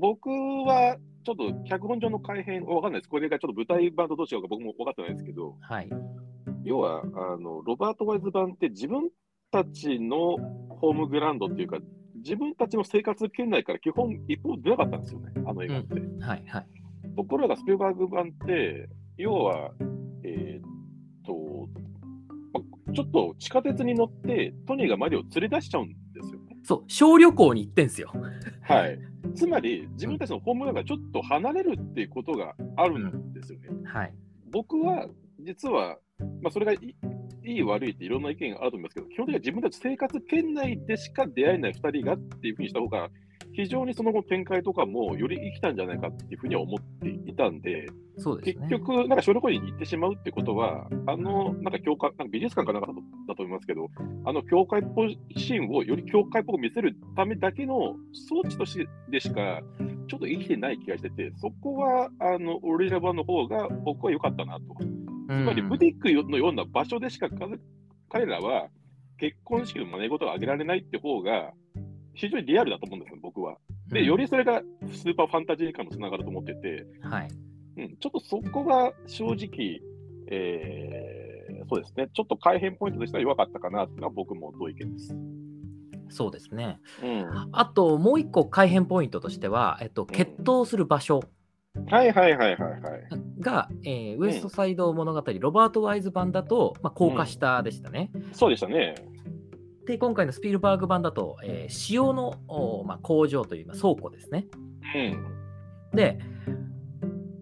[0.00, 3.08] 僕はちょっと脚本上の改変、わかんないです。
[3.08, 5.88] これがちょっと舞台版とどう違うか僕も分かってないですけど、はい。
[6.64, 9.10] 要は、あの、ロバート・ワイズ版って自分
[9.50, 10.36] たちの
[10.68, 11.78] ホームグラウンドっていうか、
[12.16, 15.94] 自分たちの生活圏内から基本一歩出なかったんですよね、あの映画って。
[16.24, 16.66] はいはい。
[17.16, 19.72] ところがスピルバーグ版って、要は、
[20.24, 20.70] えーっ
[21.26, 21.68] と、
[22.52, 26.56] まちょっと地下鉄に乗って、トニーがマリオを連れ出しちゃうんですよね。
[26.62, 28.12] そう、小旅行に行ってんすよ。
[28.62, 28.98] はい。
[29.34, 33.68] つまり、自分たちのホームランがちょっと離れるっていうことがあるんですよね。
[33.84, 34.14] はい。
[34.50, 35.06] 僕は、
[35.40, 35.98] 実は、
[36.42, 36.78] まあ、それがい
[37.44, 43.08] い悪いっていろんな意見があると思いますけど、基本的には自分たち生活圏内でしか出会えない2人がっていうふうにした方が、
[43.54, 47.86] 非常にその後の展開とかもより生きたんじゃないかっていうふうには思っていたんで、
[48.42, 48.68] ですね。
[48.68, 52.88] 結局、なんか小旅行に行ってしまうってことは、あの、なんか教会、なんか美術館かなんか
[53.28, 53.88] だと思いますけど、
[54.24, 59.60] あの教会っぽいシーンをより教会っぽく見せるためだけの装置としてでしか、
[60.08, 65.01] ちょっと生きてない気がしてて、そこは、あの、オリジナル版の方が僕は良かったなと。
[65.40, 67.58] つつまり、ブティックのような場所でしか彼
[68.08, 68.68] 彼らは
[69.18, 71.52] 結婚式の真似事が挙げられないって方が、
[72.14, 73.56] 非常にリアルだと思うんですよ、僕は。
[73.88, 77.28] で、よりそれがスーパーファンタジー感につながると思ってて、はい。
[77.78, 79.80] うん、ちょっとそこが正直、
[80.28, 81.22] えー
[81.68, 85.16] そうですね、ちょっと改変ポイントとしては弱かったかなっていうのは僕も同意見です。
[86.10, 86.78] そうですね。
[87.02, 91.24] うん、あと、もう一個改変ポイントとしては、えっと、決闘する場所
[91.90, 93.08] はいはいはいはいはい。
[93.40, 98.10] が、えーウエストサイド物語、ロバート・ワイズ版だと、まあ、高架下でしたね。
[98.32, 98.94] そうでしたね。
[99.86, 104.46] で、今回のスピルバーグ版だと、えー塩の、おまあ、工場という、まあ、倉庫ですね。
[104.94, 105.96] うん。
[105.96, 106.18] で、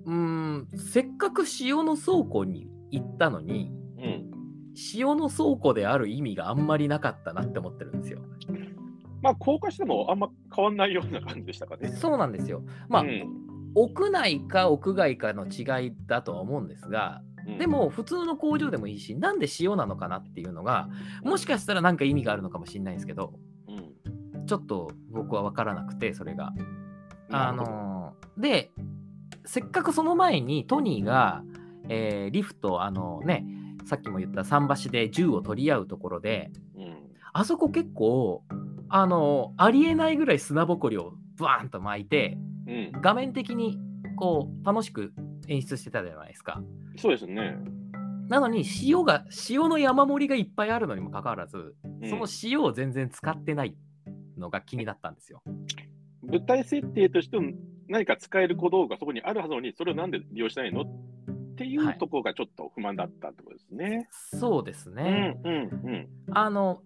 [0.07, 4.31] うーん、せっかく塩の倉庫に行ったのに、うん。
[4.95, 8.21] 塩の倉庫である意味があんまりなかったなって思ってるんですよ。
[9.23, 11.89] まあ、高架してもあんま変わんないような感じでしたかね。
[11.89, 12.63] そうなんですよ。
[12.89, 17.59] まあ、うん屋内か屋外かの違いだとは思うんですが、うん。
[17.59, 20.89] でも普通の工場でもいいし、なんで塩なのかなっていうのが、
[21.23, 23.35] もしかしたらなんか意味があるのかもしれないんですけど、
[23.69, 23.73] う
[24.41, 24.47] ん。
[24.47, 26.53] ちょっと僕は分からなくて、それが。
[27.31, 28.73] あのーで、
[29.45, 31.43] せっかくその前にトニーが、
[31.89, 33.45] えーリフト、あのね、
[33.85, 36.97] さっきも言った桟橋で銃を取り合うところで、うん。
[37.33, 38.43] あそこ結構、
[38.89, 42.60] あのーありえないぐらい砂ぼこりをバーンと巻いて、うん、
[43.01, 43.79] 画面的に
[44.17, 45.13] こう楽しく
[45.49, 46.63] 演出してたじゃないですか。
[46.97, 47.57] そうですね。
[48.29, 53.77] なのに塩が塩の山盛りがいっぱいあるのにもかかわらず、うんその塩を全然使ってない
[54.39, 55.43] のが気になったんですよ。
[56.23, 57.51] 舞台設定としての
[57.89, 60.85] 何か使える小道具がそこにあるはずなのに、それをなんで利用しないのっ
[61.57, 64.09] ていはいうところがちょっと不満だったってことですね。
[64.11, 65.39] そうですうんね。
[65.45, 65.57] うんう
[65.93, 66.09] ん。
[66.31, 66.83] あの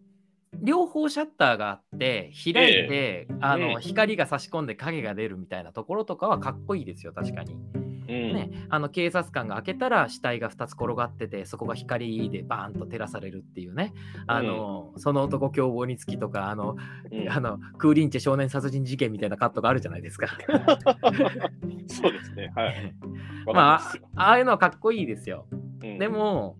[0.62, 7.56] 両方シャッターがあって開いて、あのええ光が差し込んで影が出るみたいなところとかはかっこいいですよ確かに。
[8.06, 13.94] うんね、あの警察官が開けたら死体が2つ転がっててそこが光でバーンと照らされるっていうね
[14.26, 16.76] あの、その男凶暴につきとかあの
[17.10, 20.26] うんあのクーリンチェ少年殺人事件みたいなカットがあるじゃないですか。
[21.88, 22.52] そうですね。
[22.54, 22.94] はい。
[23.46, 25.46] わまあああいうのはかっこいいですよ。
[25.82, 26.58] うんでも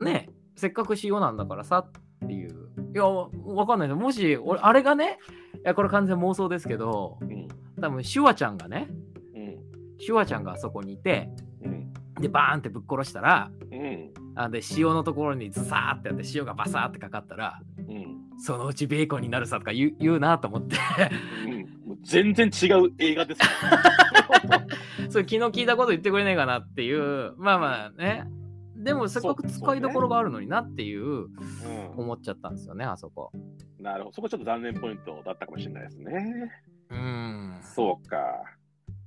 [0.00, 1.86] ねせっかく塩なんだからさ
[2.24, 2.63] っていう
[2.94, 3.96] いやわかんないです。
[3.98, 5.18] もし俺あれがね
[5.56, 7.48] いやこれ完全妄想ですけどうん。
[7.80, 8.88] 多分シュワちゃんがね
[9.34, 9.58] うん。
[9.98, 11.28] シュワちゃんがあそこにいて
[11.64, 11.92] うん。
[12.20, 14.10] でバーンってぶっ殺したらうん。
[14.36, 18.16] あで塩のところにズサーってやって塩がバサーってかかったらうん。
[18.38, 20.76] そのうちベーコンになるさとか言う言うなと思って。
[21.46, 21.88] うん。
[21.88, 23.44] もう全然違う映画ですよ。
[25.10, 27.34] それ昨日聞いたこと言ってくれねえかなっていう。
[27.38, 28.24] まあまあね
[28.84, 31.28] でもせっかく使いどころがあるのになっていううん
[31.96, 33.32] 思っちゃったんですよねあそこ
[33.80, 34.14] なるほど。
[34.14, 36.50] そこちょっと残念ポイントだったかもしれないですね。
[36.90, 38.16] うんそうか。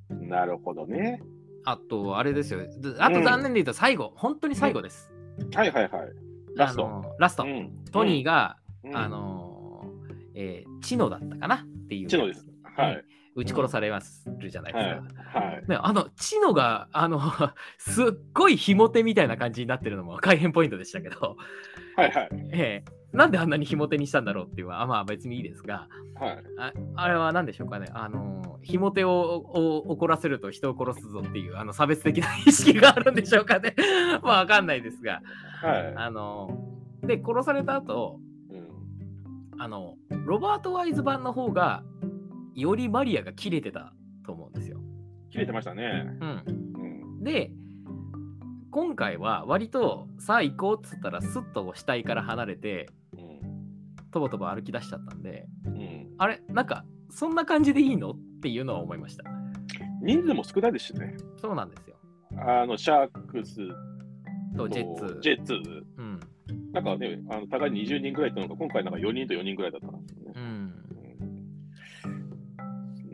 [0.09, 1.21] なるほどね。
[1.65, 2.67] あとあれですよで
[2.99, 5.11] あと残念で言うと最後、本当に最後です、
[5.53, 5.91] はいはいはい。
[6.55, 12.45] ラストラスト、うんトニーが、うんあのーえーチノだったかなっていうチノです。
[12.63, 13.03] はい。
[13.37, 14.95] 撃ち殺されまするじゃないですは
[15.31, 15.43] か、い。
[15.43, 15.69] はい。
[15.69, 17.21] ね、あの、チノが、あの、
[17.77, 21.37] すっごいひも手みたいな感じになってるのも改変ポイントでしたけど、
[21.95, 22.29] はいはい。
[22.51, 25.87] ええなんであんなにひも手にしたんだろうっていうのは、あまあ別にいいですが、
[26.19, 26.43] はい。
[26.57, 33.75] ああれは何でしょうかね、あの、ひも手をを怒らせると人を殺すぞっていう、あの、差別的な意識があるんでしょうかね。
[34.23, 35.21] まあわかんないですが、
[35.61, 35.93] はい。
[35.95, 36.49] あの、
[37.01, 38.19] で、殺された後、
[38.49, 39.95] うんあの、
[40.25, 41.83] ロバート・ワイズ版の方が、
[42.57, 43.93] よりマリアが切れてた
[44.25, 44.79] と思うんですよ。
[45.29, 45.83] 切れてましたね。
[46.19, 46.43] うん。
[47.17, 47.23] うん。
[47.23, 47.51] で
[48.71, 53.37] 今回は割とさあ行こうっつったらスッと死体から離れてうん。
[54.11, 58.11] とぼとぼ歩き出しちゃったんで、うん、あれ、なんか、そんな感じでいいの？
[58.11, 59.23] っていうのは思いました。
[60.01, 61.15] 人数も少ないですしね。
[61.37, 61.95] そうなんですよ。
[62.37, 63.55] あの、シャークス
[64.55, 65.19] とと、ジェッツ。
[65.21, 66.19] ジェッツうん。
[66.71, 70.16] なんかね、あの互いに20人ぐらいいたのが、今回なんか4人と4人ぐらいだったんです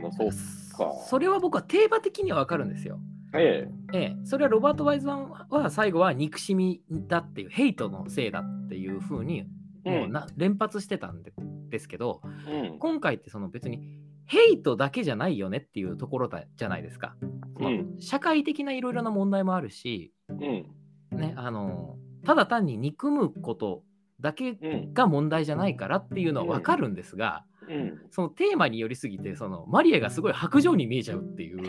[0.04, 0.18] よね。
[0.20, 0.26] うん。
[0.26, 0.94] うん、そうか。
[1.08, 3.00] それは僕はテーマ的にはわかるんですよ。
[3.36, 9.46] えええ、それはロバート・ワイズマンは最後は憎しみだっていう、ヘイトのせいだっていうふうに
[9.86, 10.00] え。
[10.00, 11.34] もうな連発してたんで
[11.70, 12.80] ですけど、うん。
[12.80, 13.82] 今回ってその別に
[14.26, 17.16] ヘイトだけじゃないよねっていうところだじゃないですか。
[17.60, 21.18] うん社会的ないろいろな問題もあるし、うん。
[21.18, 23.84] ね、あのただ単に憎むこと
[24.20, 24.94] だけうん。
[24.94, 28.02] が問題じゃないからっていうのは分かるんですが、うん。
[28.12, 31.62] そのテーマによりすぎてそのマリアがすごい白状に見えちゃうっていう、う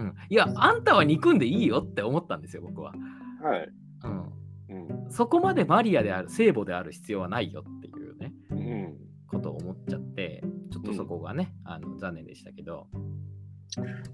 [0.00, 2.92] ん、いやあんたは憎んでいいよって思ったんですよ僕は、
[3.42, 3.68] はい。
[4.04, 4.32] うん、
[5.02, 5.10] うん。
[5.10, 8.96] そこまでマリアである聖母である必要はないよっていうねうん。
[9.28, 12.86] ことを思っちゃってちょっとそこがね、あの残念でしたけど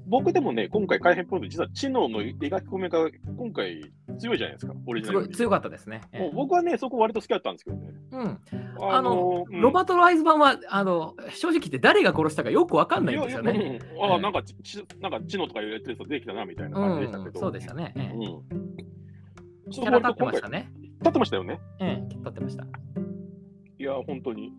[0.06, 3.82] 僕でもね、今回改編ポイント、実は知能の描き込みが今回
[4.18, 7.92] 強いじゃないですか、オリジナル強かったですね、ええもう僕はね、そこ割と好きだったんですけどね。
[8.12, 8.40] うん、
[8.80, 13.80] ああのうんロバート・ライズ版はあの正直言って誰が殺したかよく分かんないんですよね。
[13.96, 17.40] うんああ、なんかち、ちなんか知能とか言われてる人出てきたなみたいな感じでしたけうん、ど。
[17.40, 17.92] そうでしたね。
[17.96, 19.70] ええうん。
[19.70, 20.70] キャラ立ってましたね。
[21.00, 21.60] 立ってましたよね。
[21.80, 22.64] ええ、立ってました。
[22.64, 24.46] いや、本当に。
[24.46, 24.50] い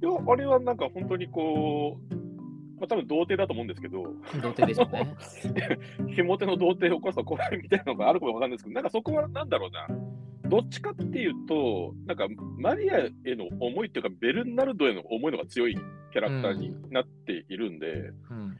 [0.00, 2.14] や、あれはなんか本当にこう、
[2.78, 4.02] まあ多分童貞だと思うんですけど、
[4.40, 5.16] 童貞でしょうね。
[6.14, 9.86] ひも手の童貞を起こすと怖いみたいなのがあるかもわかんないですけど、なんかそこはなんだろうな。
[10.48, 18.56] どっちかっていうと、なんかマリアへの思いっていうか、ベルナルドへの思いのが強いキャラクターになっているんで、うん。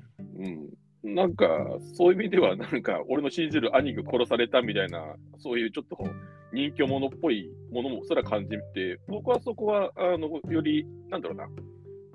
[1.05, 1.47] うん、なんか、
[1.95, 5.97] そういう意味では、なんか、俺の信じる兄が殺されたみたいな、そういうちょっと
[6.53, 11.49] 人気者っぽいものもすら感じて、僕はそこは、あの、より、なんだろうな、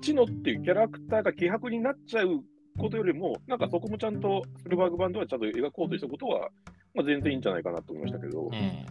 [0.04, 2.42] チノっていうキャラクターが希薄になっちゃう
[2.78, 6.50] ことよりも、なんかそこもちゃんと、スルバーグ版ではちゃんと描こうとしたことは、
[6.94, 8.84] まあ、全然いいんじゃないかなと思いましたけど、え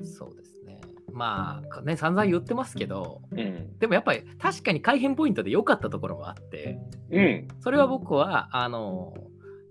[0.00, 0.80] えそうですね。
[1.12, 3.78] まあ、ね、散々言ってますけど、うん。
[3.78, 6.78] でもやっぱり確かに改変ポイントで良かったところもあって、
[7.10, 7.48] うん。
[7.60, 9.14] それは僕は、あの、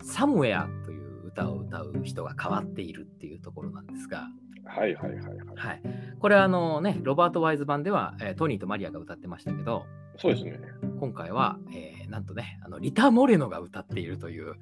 [0.02, 4.28] サムウェアという歌を歌う人が変わっているっていうところなんですが、
[4.66, 5.36] はいはいはいはい。
[5.54, 5.82] はい。
[6.18, 9.86] これはあのね、ロバート・ワイズ版では、えートニーとマリアが歌ってましたけど、
[10.18, 10.58] そうですね。
[11.00, 14.54] 今回は、えーなんとね、あのリタ・モレノが歌っているという、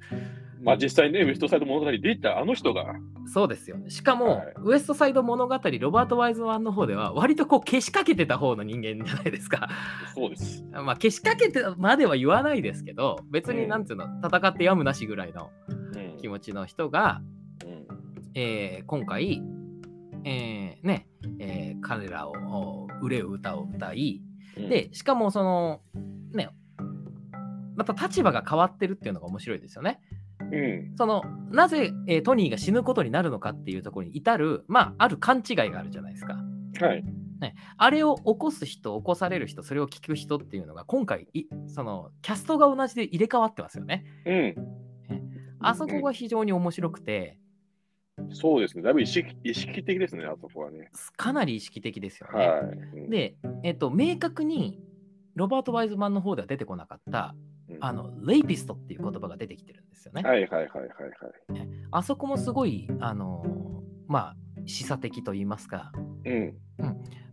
[0.61, 2.95] まあ実際ね、ウエストサイド物語で言ったあの人が、
[3.27, 3.77] そうですよ。
[3.87, 9.69] しかも、はいウエストサイド物語、ロバート・ワイズ版の方では、割とこう、消しかけてた方の人間じゃないですか。
[10.13, 10.63] そうです。
[10.73, 16.17] まあ、消しかけてまでは言わないですけど、別になんていうの、戦ってやむなしぐらいのうん。
[16.17, 17.21] 気持ちの人が、
[17.63, 17.85] うん
[18.33, 19.41] えー今回、
[20.25, 21.07] えーね、
[21.39, 24.23] えー彼らをお憂う歌を歌い、
[24.57, 25.81] うん、で、しかもその、
[26.33, 26.49] ね、
[27.75, 29.99] また立場が変わってるっていうのが面白いですよね。
[30.51, 30.57] う
[30.93, 30.95] ん。
[30.97, 36.35] その、なぜ、えートニーが死ぬことになるのかっていうところに至る、まあ、ある勘違いがあるじゃないですか。
[36.81, 37.03] はい。
[37.77, 44.05] あれを起こす人、起こされる人、それを聞く人っていうのが、今回、いその、キャストが同じで入れ替わってますよね。
[44.25, 44.55] うん。
[45.59, 47.39] あそこが非常に面白くて、
[48.31, 48.83] そうですね。
[48.83, 50.89] だいぶ意識意識的ですね、あそこはね。
[51.17, 52.47] かなり意識的ですよね。
[52.47, 52.59] はい。
[52.61, 54.79] うん、で、えっと、明確に、
[55.35, 57.35] ロバート・ワイズマンの方では出てこなかった、
[57.69, 60.21] うんあの、レイピストっていう言葉が出てきてるんですよね。
[60.23, 60.83] はいはいはいはい
[61.51, 61.67] はい。
[61.91, 63.43] あそこもすごい、あの
[64.07, 65.91] まあ、示唆的と言いますか、
[66.25, 66.57] うん。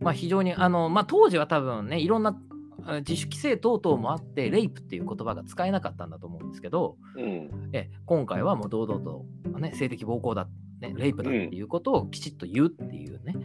[0.01, 2.37] まあ、非常に、あのまあ、当時は多分ね、いろんな
[2.85, 7.69] あ自主規制等々もあって、レイプっていう言葉が使えなかったんだと思うんですけど、うん。
[7.73, 9.25] え今回はもう堂々と、
[9.59, 10.47] ね、性的暴行だ、
[10.83, 13.35] ね、レイプだっていうことをきちっと言うっていうね。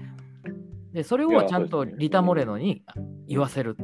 [0.92, 2.82] で、それをちゃんとリタ・モレノに
[3.28, 3.76] 言わせる、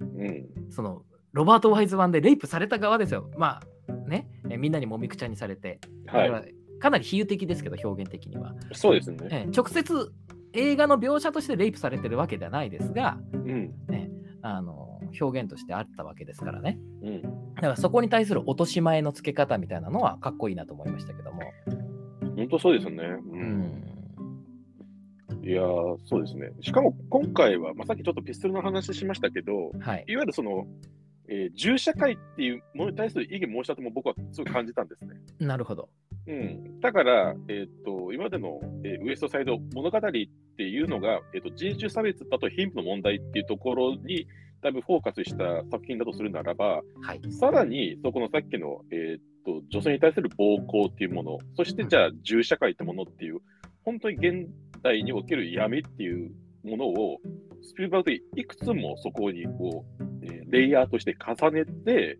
[0.00, 0.46] うん。
[0.70, 1.02] その、
[1.32, 3.30] ロバート・ワイズ版でレイプされた側ですよ。
[3.36, 6.18] まあ、ね、えみんなにもみくちゃにされて、は。
[6.18, 8.54] はいかなり比喩的ですけど、表現的には。
[8.72, 9.18] そうですね。
[9.30, 10.12] え直接
[10.52, 13.72] 映画の描写としてレイプされてるわけではないですが、うん。
[14.42, 16.78] あの表現としてあったわけですからね。
[17.02, 17.22] うん。
[17.22, 21.40] だからそこに対する落とし前の付け方みたいなのはかっこいいなと思いましたけども。
[22.36, 23.04] 本当そうですよね。
[23.04, 23.32] う。
[23.32, 23.94] うんん。
[25.44, 26.50] いやーそうですね。
[26.62, 30.04] しかも今回は、まあ、さっきちょっとピストルの話しましたけど、はい。
[30.08, 30.66] いわゆるその、
[31.28, 35.16] えー銃社会っていうものに対する異議申し立ても僕はすごい感じたんですね。
[35.38, 35.88] なるほど。
[36.26, 44.26] うん、だから、えー、と今までの、えーウエストサイド物語っていうのが、えー、と人種差別だと貧富の問題っていうところに
[44.64, 47.20] だいぶフォーカスした作品だとするならば、はい。
[47.32, 53.40] さらにそこのさっきの、えー、と女性に対する暴行っていうもの、そしてじゃあ銃社会ってものっていう、
[53.84, 54.48] 本当に現
[54.82, 56.32] 代における闇っていう
[56.64, 57.18] ものを、
[57.62, 62.18] スピルバーグでいくつもそこにこう、えーレイヤーとして重ねて、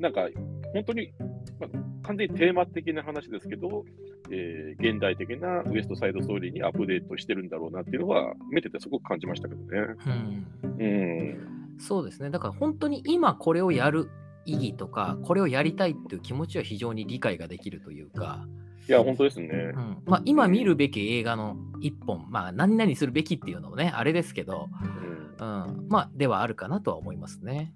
[0.00, 0.26] なんか
[0.72, 1.12] 本当に、
[1.60, 3.84] まあ、完全にテーマ的な話ですけど、
[4.32, 9.94] えー現代的なウエストサイドストーリーにアップデートしてるんだろうなっていうのは、見ててすごく感じましたけどね。
[10.06, 11.63] うんうん。
[11.78, 12.30] そうですね。
[12.30, 14.10] だから本当に今これをやる
[14.44, 18.46] 意義とか、これをやりたいっていう気持ちは非常に理解ができるというか、
[18.88, 19.48] いや、本当ですね。
[19.48, 19.78] う。
[19.78, 20.02] ん。
[20.04, 24.68] まあ、今見るべき映画の一本、まあ何々するべきっていうのもね、あれですけど、
[25.40, 25.64] うん。
[25.66, 27.72] うん、まあではあるかなとは思いますね。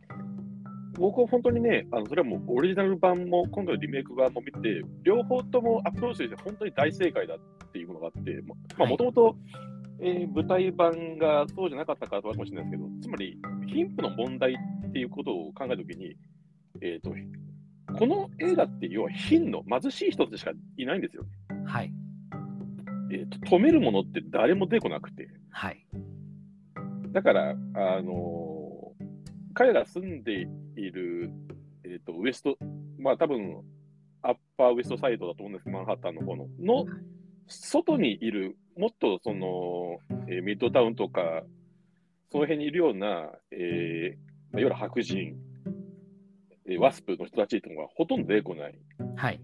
[0.98, 8.90] 僕は本当にね、あのそれはもうオリジナル版も今度のリメイク版も見て、両方ともアプローチして本当に大正解だっていうものがあって、ままあはい。
[8.90, 9.36] もと
[9.98, 16.16] もと舞台版がそうじゃなかったからかもしれないですけど、つまり貧富の問題っていうことを考えたときに、
[16.80, 17.14] えーと、
[17.98, 21.28] この映画って要は貧の貧しい人しかいないんですよね。
[21.66, 21.92] はい。
[23.10, 25.28] えーと止めるものって誰も出てこなくて。
[25.50, 25.86] はい。
[27.12, 27.54] だから、あ
[28.02, 28.68] のー
[29.58, 30.46] 彼ら住んで
[30.76, 31.32] いる、
[31.82, 32.56] えー、とウエスト、
[32.96, 33.60] まあ多分
[34.22, 36.86] アッパーウエストサイドだと思うんですけど、マンハッタンの方の、の
[37.48, 41.42] 外にいる、もっとその、えーミッドタウンとか、
[42.30, 44.16] その辺にいるような、えー
[44.52, 45.34] まあ、いわゆる白人、
[46.66, 48.78] えーワスプの人たちっていうのがほとんど出てこない。
[49.16, 49.40] はい。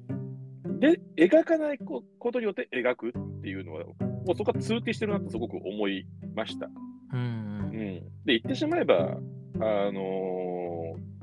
[0.80, 6.68] で、描かないこことによって描くっていうのは、もうそこは通底してるなってすごく思いました。
[7.12, 7.22] うんう
[7.66, 11.14] ん、で、言ってしまえば、あのー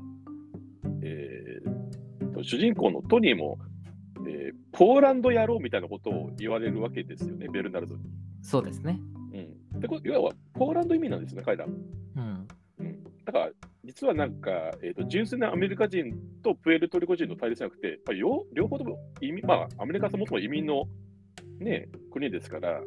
[1.04, 3.71] えーと主人公のトニーも、えー
[4.72, 8.02] ポーランド野郎みたいなことを言われるわけですよね、ベルナルドに。
[8.42, 8.98] そうですね。
[9.72, 11.66] うん、でこれいわばポーランド移民なんですね、彼ら。
[11.66, 11.68] う
[12.20, 12.48] ん。
[12.78, 13.50] うん、だから、
[13.84, 14.50] 実はなんか、
[14.82, 16.12] えーと、純粋なアメリカ人
[16.42, 20.84] とプエルトリコ人の対立じゃなくて、まあ、両両方とも移民、まあ、アメリカはそもそも移民の、
[21.58, 22.80] ね、国ですから、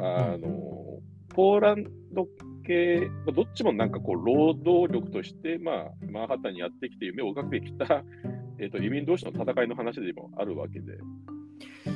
[0.00, 2.26] あの、ポーランド
[2.64, 8.04] 系、まあ、どっちもなんかこう、労働力として、まあ、マンハッタンにやってきて夢を描いてきた、
[8.58, 10.98] えーと、移民同士の戦いの話でもあるわけで。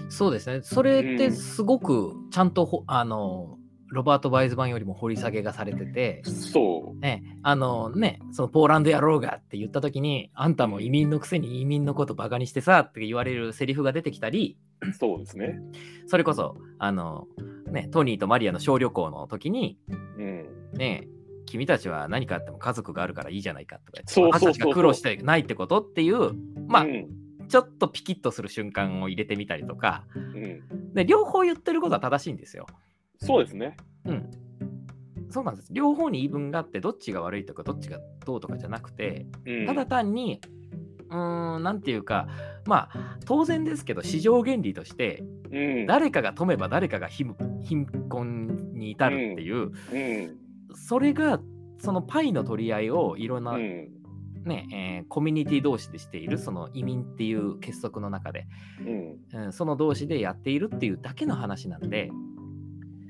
[0.09, 0.61] そうですね。
[0.63, 3.59] それってうんすごくちゃんとほ、あの、
[3.89, 15.61] ロバート・バイズ版よりも掘り下げがされてて、そね、あのね、そのポーランド野郎がって言った時に、あんたも移民のくせに移民のことバカにしてさって言われるセリフが出てきたり、う、そうですね。
[16.07, 17.27] それこそ、あの、
[17.71, 19.79] ね、トニーとマリアの小旅行の時に、
[20.17, 20.47] うん。
[20.73, 21.07] ね、
[21.45, 26.33] 君たちは何かあっても家族があるからいいじゃないかとかそうそうそう私たちが苦労してないってことっていう、
[26.69, 32.67] まあ、うんちょっとピキッとする瞬間を入れてみたりとか、うん、で両方言ってることは正しいんですよ。
[33.19, 33.77] そうですね。
[34.07, 34.31] うん。
[35.31, 35.69] そうなんです。
[35.71, 40.41] 両方に言い分があって、どっちが悪いとか、どっちがどうとかじゃなくて、うん、ただ単に、
[41.11, 42.29] うーん、なんていうか、
[42.67, 50.37] まあ、当然ですけど、市場原理として、うん、誰かが富めば誰かが貧貧困に至るっていう、うん、
[50.75, 51.41] それが、
[51.79, 53.89] そのパイの取り合いをいろんな、うん、
[54.45, 58.47] ねえーコミュニティ同士でしているその移民っていう結束の中で、
[58.81, 59.45] うん。
[59.45, 62.11] うん、その同士でやっているっていうだけの話なんで、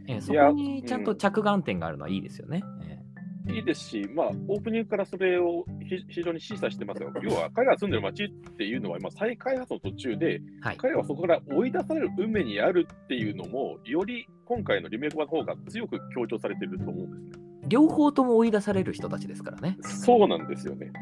[0.09, 2.63] えーそこにちゃんと着眼点があるのはいいですよね。
[2.85, 3.03] え
[3.49, 7.13] いいですし、まあ、オープニングからそれをひ非常に示唆してますよ。
[7.23, 17.42] 要は、彼らが住んでる街っていうのは、今、再開発の途中で、ーはい、彼らはそこから追い出される運命にあるっていうのも、より今回のリメイク版の方が強く強調されてると思うんですね。
[17.73, 19.79] 両方とも追い出される人たちですからね。
[19.83, 20.93] そうなんですよね。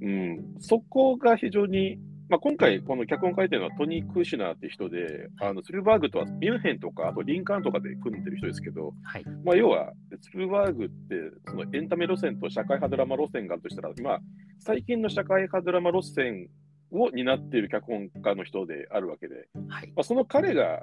[0.00, 0.08] うん。
[0.08, 1.96] うん、そこが非常に、
[2.28, 9.24] まあ、今回、この脚本書いてるのはトニー・クーシュナーって人で、あのスピルバーグとはミュンヘンとか、あとリンカーンとかで組んでる人ですけど、はい。
[9.44, 11.14] まあ、要は、スピルバーグって、
[11.46, 14.20] そのエンタメ路線と社会派ドラマ路線があるとしたら、まあ、
[14.58, 16.48] 最近の社会派ドラマ路線
[16.90, 19.92] を担っている脚本家の人であるわけで、はい。
[19.94, 20.82] まあ、その彼が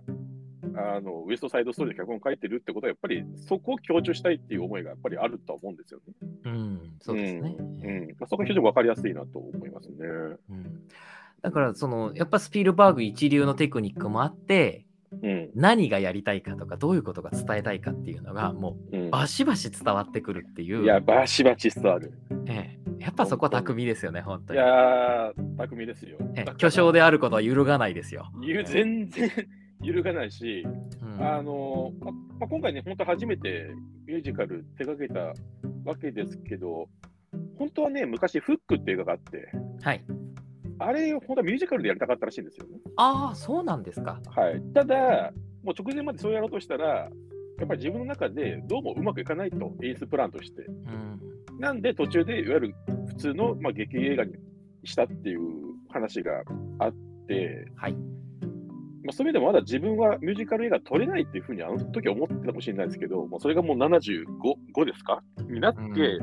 [0.76, 6.14] あのウエストサイドストーリーで脚本書いてるってことは、やっぱりそこを強調したいっていう思いがやっぱりあるとは思うんですよね。
[6.46, 7.56] うん、そうですね。
[7.60, 9.96] うんまあ、そこが非常に分かりやすいなと思いますね。
[10.50, 10.88] うん
[11.42, 14.86] だからそのやっぱスピルバーグ一流のテクニックもあって
[15.22, 22.14] うん何がやりたいかとかどういうことが伝えたいかっていうのがもうんうバシバシ伝わってくるっていういや、バシバチ伝わる。
[22.46, 26.18] ええやっぱそこは巧みですよね本当いに、やー、巧みですよ。
[26.36, 29.32] え巨匠であることは揺るがないですよ、ゆ全然
[29.82, 30.66] 揺るがないし、
[31.02, 31.26] うん。
[31.26, 33.72] あのまま今回ね、本当初めて
[34.06, 35.34] ミュージカル手掛けた
[35.90, 36.88] わけですけど、
[37.58, 39.52] 本当はね、昔、フックっていう映画があって、
[39.82, 40.04] はい。
[40.80, 42.80] あれ、本当はミュージカルでやりたかったらしいんですよね。
[42.96, 44.22] ああそうなんですか。
[44.28, 47.10] はい、ただ、もう直前までそうやろうとしたら、
[47.60, 50.62] やっぱり自分の中でどうもうまくいかないと、演出プランとして。
[50.62, 51.20] うん。
[51.60, 52.76] なんで途中でいわゆる
[53.08, 54.34] 普通の、まあ、劇映画に
[54.86, 55.42] したっていう
[55.90, 56.32] 話が
[56.80, 56.94] あっ
[57.28, 57.96] て、はい
[59.10, 64.26] ままあ、そういう意味でもまだ自分はミュージカル映画撮れないっていうふうにあの時は思ってたかもしれないですけど、まあ、それがもう75
[64.76, 65.24] 5ですか？
[65.50, 66.20] になって、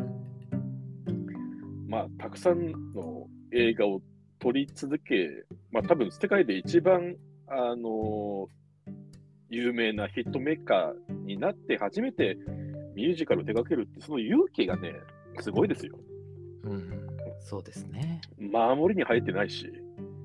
[1.89, 4.01] まあ、たくさんの映画を
[4.39, 7.17] 撮り続け、まあ、多分世界で一番、
[7.49, 8.49] あの
[9.51, 12.37] 有名なヒットメーカーになって初めて
[12.95, 14.95] ミュージカルを手掛けるって、その勇気がね、
[15.41, 15.99] すごいですよ。
[16.65, 16.91] うん、
[17.41, 18.21] そうですね。
[18.39, 19.67] 守りに入ってないし、
[19.99, 20.16] うん、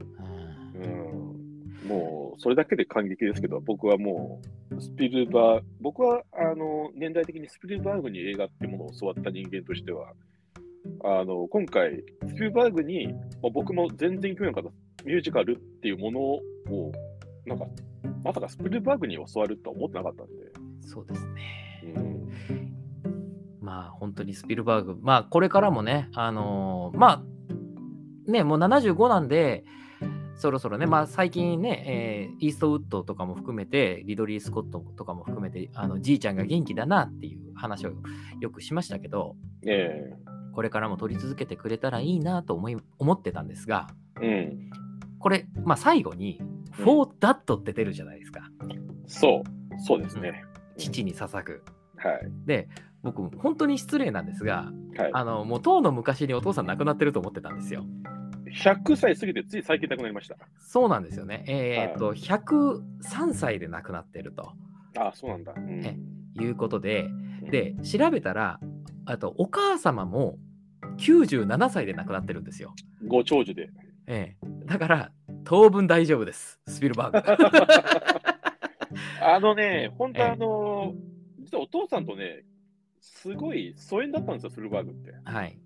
[1.87, 10.13] もうそれだけで感激ですけど、僕はもう、スピルバー、僕はあの年代的にスピルバーグに映画っていうものを教わった人間としては、
[11.03, 13.13] あの今回、スピルバーグに、ま
[13.47, 16.41] あ、僕も全然興味なかったミュージカルっていうものを、
[17.45, 17.65] なんか、
[18.23, 20.33] まさかスピルバーグに教わるとは思ってなかったんで。
[20.81, 21.83] そうですね。
[21.95, 22.21] うん
[23.61, 27.23] まあ本当にスピルバーグ、まあこれからもね、あのー、ま
[28.27, 29.63] あね、もう75なんで、
[30.41, 37.91] そろそろね、まあ最近ね、えー、イーストウッドとかも含めて、リドリー・スコットとかも含めて、あのじいちゃんが元気だなっていう話を
[38.39, 39.35] よくしましたけど、
[39.67, 43.87] えー、これからも撮り続けてくれたらいいなと思い思ってたんですが、
[44.19, 44.71] うん、
[45.19, 48.41] これ、まあ最後に、フォー・ダットって出るじゃないですか。
[49.05, 50.43] そう、そうですね。
[50.75, 51.63] 父に捧ぐ。
[51.97, 52.67] はい、で、
[53.03, 57.85] 僕、本当に失礼なんですが、はい、あのもう当の昔にお父さん亡くなってると思ってたんですよ。
[58.53, 60.35] 100歳過ぎてつい最近亡くなりました。
[60.59, 61.43] そうなんですよね。
[61.47, 64.53] えー、っと、はい、103歳で亡くなってると。
[64.97, 65.53] ああ、そうなんだ。
[65.55, 65.97] うん、え
[66.39, 67.09] いうことで、
[67.49, 68.59] で、調べたら、
[69.05, 70.37] あと、お母様も
[70.97, 72.73] 97歳で亡くなってるんですよ。
[73.07, 73.69] ご長寿で。
[74.07, 75.11] ええだから、
[75.43, 77.45] 当分大丈夫です、スピルバーグ。
[79.21, 80.93] あのね、本当あの、
[81.39, 82.43] 実はお父さんとね、
[82.99, 85.13] すごい疎遠だったんですよ、スルバーグって。
[85.23, 85.59] はい。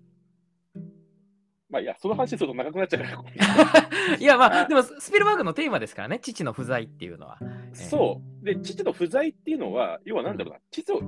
[1.68, 4.16] まあいや、その話すると長くなっちゃうから。
[4.18, 7.38] いや、まあ、でも、スピルバーグのテーマですからね、父の不在っていうのは。
[7.72, 8.44] そう。
[8.44, 11.00] で、父の不在っていうのは、要はなんだろうな、父を、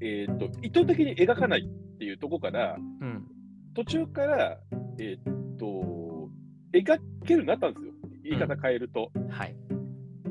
[0.00, 3.28] えー、っと意図的に描かないっていうところから、うん、
[3.74, 4.58] 途中から、
[4.98, 6.30] えー、っと、
[6.72, 7.92] 描けるようになったんですよ。
[8.22, 9.10] 言い方変えると。
[9.14, 9.56] うん、はい。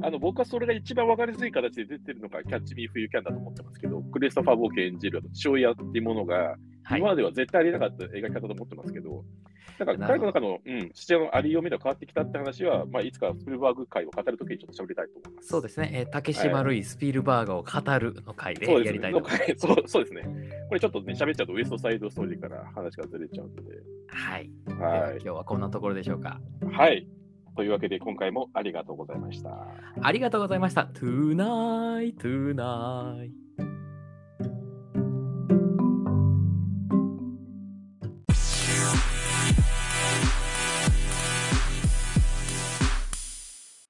[0.01, 6.55] あの僕はそれが一番分かりやすい形で出てるのが、キャッチ・ミー・フユ・キャンだと思ってますけど、クリストファー・ボーケ演じる父親っていうものが、
[6.91, 9.25] 今までは絶対ありえなかった描き方と思ってますけど、
[9.79, 15.47] だから彼の中の、うん、父親のありようみが変わってきたって話は、まあ、いつかスピルバーグ会を語るときにちょっと喋りたいと思います。
[15.49, 19.53] そうですね、えー、竹島類スピルバーグを語るの回でやりたいと思います。
[19.57, 20.23] そうそうですね。
[20.67, 23.77] これちょっとね、喋っちゃうとウエストサイドストーリーから話がずれちゃうので。
[24.07, 24.49] はい。
[24.79, 26.39] はい、今日はこんなところでしょうか。
[26.71, 27.07] はい。
[27.55, 29.49] というわけで今回もありがとうございました。
[30.01, 30.85] ありがとうございました。
[30.85, 33.31] Tonight, tonight